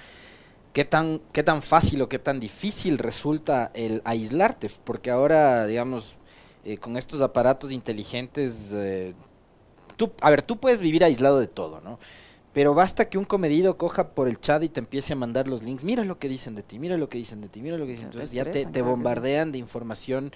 ¿qué 0.74 0.86
tan, 0.86 1.22
qué 1.32 1.42
tan 1.42 1.62
fácil 1.62 2.02
o 2.02 2.10
qué 2.10 2.20
tan 2.20 2.40
difícil 2.40 2.98
resulta 2.98 3.72
el 3.74 4.02
aislarte, 4.06 4.70
porque 4.84 5.10
ahora, 5.10 5.66
digamos, 5.66 6.16
eh, 6.64 6.78
con 6.78 6.98
estos 6.98 7.22
aparatos 7.22 7.72
inteligentes, 7.72 8.70
eh, 8.74 9.14
tú, 9.98 10.12
a 10.22 10.30
ver, 10.30 10.42
tú 10.42 10.58
puedes 10.58 10.82
vivir 10.82 11.04
aislado 11.04 11.40
de 11.40 11.48
todo, 11.48 11.82
¿no? 11.82 11.98
Pero 12.56 12.74
basta 12.74 13.10
que 13.10 13.18
un 13.18 13.26
comedido 13.26 13.78
coja 13.78 14.12
por 14.12 14.30
el 14.30 14.39
chat 14.39 14.63
y 14.63 14.70
te 14.70 14.80
empiece 14.80 15.12
a 15.12 15.18
mandar 15.18 15.46
los 15.46 15.62
links. 15.62 15.84
Mira 15.84 16.06
lo 16.06 16.20
que 16.20 16.30
dicen 16.30 16.56
de 16.56 16.63
ti, 16.63 16.80
mira 16.80 16.96
lo 16.96 17.10
que 17.10 17.18
dicen 17.18 17.41
de 17.41 17.50
ti, 17.50 17.62
mira 17.62 17.78
lo 17.78 17.86
que 17.86 17.91
dicen. 17.91 18.06
Entonces 18.06 18.32
ya 18.32 18.50
te, 18.50 18.82
bombardean 18.82 19.52
de 19.52 19.60
información 19.60 20.32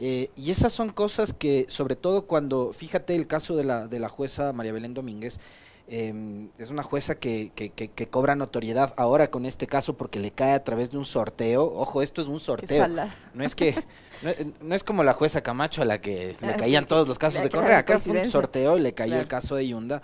Eh, 0.00 0.30
y 0.36 0.52
esas 0.52 0.72
son 0.72 0.90
cosas 0.90 1.34
que, 1.34 1.66
sobre 1.68 1.96
todo 1.96 2.22
cuando, 2.22 2.72
fíjate 2.72 3.16
el 3.16 3.26
caso 3.26 3.56
de 3.56 3.64
la, 3.64 3.88
de 3.88 3.98
la 3.98 4.08
jueza 4.08 4.52
María 4.52 4.72
Belén 4.72 4.94
Domínguez, 4.94 5.40
eh, 5.88 6.48
es 6.56 6.70
una 6.70 6.82
jueza 6.82 7.16
que, 7.16 7.50
que, 7.54 7.70
que, 7.70 8.06
cobra 8.06 8.36
notoriedad 8.36 8.94
ahora 8.96 9.30
con 9.30 9.44
este 9.44 9.66
caso 9.66 9.96
porque 9.96 10.20
le 10.20 10.30
cae 10.30 10.52
a 10.52 10.62
través 10.62 10.90
de 10.90 10.98
un 10.98 11.04
sorteo. 11.04 11.64
Ojo, 11.64 12.00
esto 12.00 12.22
es 12.22 12.28
un 12.28 12.40
sorteo. 12.40 12.86
No 13.34 13.44
es 13.44 13.54
que 13.54 13.74
no, 14.62 14.74
es 14.74 14.84
como 14.84 15.02
la 15.02 15.14
jueza 15.14 15.42
Camacho 15.42 15.82
a 15.82 15.84
la 15.84 16.00
que 16.00 16.36
le 16.40 16.56
caían 16.56 16.86
todos 16.86 17.08
los 17.08 17.18
casos 17.18 17.42
de 17.42 17.50
Correa. 17.50 17.78
Acá 17.78 17.98
fue 17.98 18.20
un 18.20 18.28
sorteo 18.28 18.78
y 18.78 18.80
le 18.80 18.94
cayó 18.94 19.18
el 19.18 19.28
caso 19.28 19.56
de 19.56 19.66
Yunda. 19.66 20.00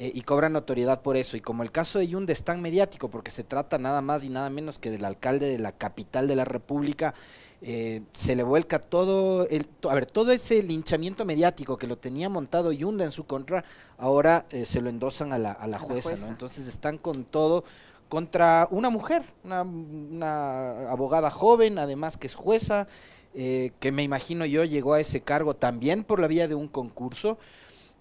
Eh, 0.00 0.12
y 0.14 0.22
cobra 0.22 0.48
notoriedad 0.48 1.02
por 1.02 1.16
eso. 1.16 1.36
Y 1.36 1.40
como 1.40 1.64
el 1.64 1.72
caso 1.72 1.98
de 1.98 2.06
Yunda 2.06 2.32
es 2.32 2.44
tan 2.44 2.62
mediático, 2.62 3.10
porque 3.10 3.32
se 3.32 3.42
trata 3.42 3.78
nada 3.78 4.00
más 4.00 4.22
y 4.22 4.28
nada 4.28 4.48
menos 4.48 4.78
que 4.78 4.92
del 4.92 5.04
alcalde 5.04 5.46
de 5.46 5.58
la 5.58 5.72
capital 5.72 6.28
de 6.28 6.36
la 6.36 6.44
República, 6.44 7.14
eh, 7.62 8.02
se 8.12 8.36
le 8.36 8.44
vuelca 8.44 8.78
todo 8.78 9.48
el, 9.48 9.66
a 9.88 9.94
ver, 9.94 10.06
todo 10.06 10.30
ese 10.30 10.62
linchamiento 10.62 11.24
mediático 11.24 11.76
que 11.76 11.88
lo 11.88 11.98
tenía 11.98 12.28
montado 12.28 12.70
Yunda 12.70 13.04
en 13.04 13.10
su 13.10 13.26
contra, 13.26 13.64
ahora 13.96 14.46
eh, 14.50 14.64
se 14.64 14.80
lo 14.80 14.88
endosan 14.88 15.32
a 15.32 15.38
la, 15.38 15.50
a 15.50 15.66
la 15.66 15.80
jueza, 15.80 16.14
¿no? 16.14 16.26
Entonces 16.28 16.68
están 16.68 16.98
con 16.98 17.24
todo 17.24 17.64
contra 18.08 18.68
una 18.70 18.90
mujer, 18.90 19.24
una, 19.42 19.62
una 19.62 20.90
abogada 20.90 21.32
joven, 21.32 21.76
además 21.78 22.16
que 22.16 22.28
es 22.28 22.36
jueza, 22.36 22.86
eh, 23.34 23.72
que 23.80 23.90
me 23.90 24.04
imagino 24.04 24.46
yo 24.46 24.64
llegó 24.64 24.94
a 24.94 25.00
ese 25.00 25.22
cargo 25.22 25.54
también 25.54 26.04
por 26.04 26.20
la 26.20 26.28
vía 26.28 26.46
de 26.46 26.54
un 26.54 26.68
concurso, 26.68 27.38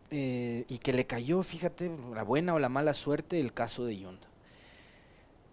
y 0.09 0.77
que 0.77 0.93
le 0.93 1.05
cayó, 1.05 1.43
fíjate, 1.43 1.91
la 2.13 2.23
buena 2.23 2.53
o 2.53 2.59
la 2.59 2.69
mala 2.69 2.93
suerte 2.93 3.39
el 3.39 3.53
caso 3.53 3.85
de 3.85 3.97
Yunda 3.97 4.27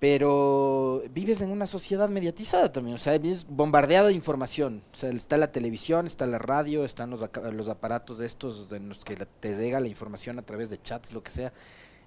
pero 0.04 1.02
vives 1.14 1.40
en 1.40 1.50
una 1.50 1.66
sociedad 1.66 2.10
mediatizada 2.10 2.70
también, 2.70 2.96
o 2.96 2.98
sea, 2.98 3.16
vives 3.16 3.46
bombardeado 3.48 4.08
de 4.08 4.12
información, 4.12 4.82
o 4.92 4.96
sea, 4.96 5.08
está 5.08 5.38
la 5.38 5.50
televisión, 5.50 6.06
está 6.06 6.26
la 6.26 6.36
radio, 6.36 6.84
están 6.84 7.08
los, 7.08 7.24
los 7.54 7.68
aparatos 7.68 8.18
de 8.18 8.26
estos 8.26 8.70
en 8.72 8.90
los 8.90 8.98
que 8.98 9.16
te 9.16 9.54
llega 9.54 9.80
la 9.80 9.88
información 9.88 10.38
a 10.38 10.42
través 10.42 10.68
de 10.68 10.78
chats, 10.82 11.14
lo 11.14 11.22
que 11.22 11.30
sea. 11.30 11.54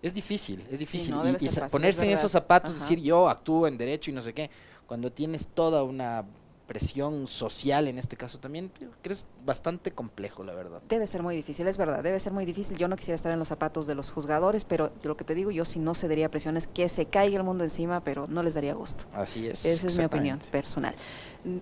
Es 0.03 0.13
difícil, 0.13 0.63
es 0.69 0.77
difícil. 0.77 1.15
y, 1.39 1.49
ponerse 1.71 2.05
en 2.05 2.15
esos 2.15 2.31
zapatos, 2.31 2.79
decir 2.79 2.99
yo 2.99 3.27
actúo 3.27 3.67
en 3.67 3.79
derecho 3.79 4.11
y 4.11 4.13
no 4.13 4.21
sé 4.21 4.31
qué, 4.31 4.51
cuando 4.85 5.11
tienes 5.11 5.47
toda 5.47 5.81
una 5.81 6.23
presión 6.67 7.25
social 7.27 7.87
en 7.87 7.97
este 7.97 8.17
caso 8.17 8.39
también, 8.39 8.71
que 9.01 9.11
es 9.11 9.25
bastante 9.45 9.91
complejo, 9.91 10.43
la 10.43 10.53
verdad. 10.53 10.81
Debe 10.89 11.07
ser 11.07 11.23
muy 11.23 11.35
difícil, 11.35 11.67
es 11.67 11.77
verdad, 11.77 12.03
debe 12.03 12.19
ser 12.19 12.33
muy 12.33 12.45
difícil. 12.45 12.77
Yo 12.77 12.87
no 12.87 12.97
quisiera 12.97 13.15
estar 13.15 13.31
en 13.31 13.39
los 13.39 13.47
zapatos 13.47 13.87
de 13.87 13.95
los 13.95 14.11
juzgadores, 14.11 14.65
pero 14.65 14.91
lo 15.03 15.15
que 15.17 15.23
te 15.23 15.33
digo, 15.33 15.49
yo 15.49 15.65
si 15.65 15.79
no 15.79 15.95
cedería 15.95 16.29
presiones, 16.29 16.67
que 16.67 16.89
se 16.89 17.05
caiga 17.05 17.37
el 17.37 17.43
mundo 17.43 17.63
encima, 17.63 18.01
pero 18.01 18.27
no 18.27 18.43
les 18.43 18.53
daría 18.53 18.73
gusto. 18.73 19.05
Así 19.13 19.47
es. 19.47 19.65
Esa 19.65 19.87
es 19.87 19.97
mi 19.97 20.05
opinión 20.05 20.39
personal. 20.51 20.93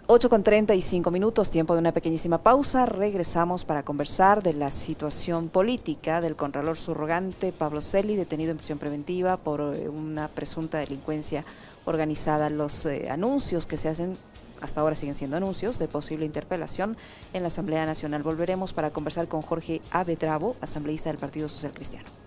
8 0.07 0.29
con 0.29 0.41
35 0.41 1.11
minutos, 1.11 1.51
tiempo 1.51 1.73
de 1.73 1.79
una 1.79 1.91
pequeñísima 1.91 2.39
pausa. 2.39 2.87
Regresamos 2.87 3.65
para 3.65 3.83
conversar 3.83 4.41
de 4.41 4.53
la 4.53 4.71
situación 4.71 5.49
política 5.49 6.21
del 6.21 6.35
contralor 6.35 6.77
subrogante 6.77 7.51
Pablo 7.51 7.81
Celi, 7.81 8.15
detenido 8.15 8.51
en 8.51 8.57
prisión 8.57 8.79
preventiva 8.79 9.37
por 9.37 9.75
eh, 9.75 9.87
una 9.87 10.27
presunta 10.27 10.79
delincuencia 10.79 11.45
organizada. 11.85 12.49
Los 12.49 12.85
eh, 12.85 13.09
anuncios 13.09 13.67
que 13.67 13.77
se 13.77 13.89
hacen 13.89 14.17
hasta 14.65 14.81
ahora 14.81 14.95
siguen 14.95 15.15
siendo 15.15 15.37
anuncios 15.37 15.79
de 15.79 15.87
posible 15.87 16.25
interpelación 16.25 16.97
en 17.33 17.43
la 17.43 17.47
Asamblea 17.47 17.85
Nacional. 17.85 18.23
Volveremos 18.23 18.73
para 18.73 18.89
conversar 18.89 19.27
con 19.27 19.41
Jorge 19.41 19.81
Avedravo, 19.91 20.55
asambleísta 20.59 21.09
del 21.09 21.17
Partido 21.17 21.47
Social 21.47 21.71
Cristiano. 21.71 22.24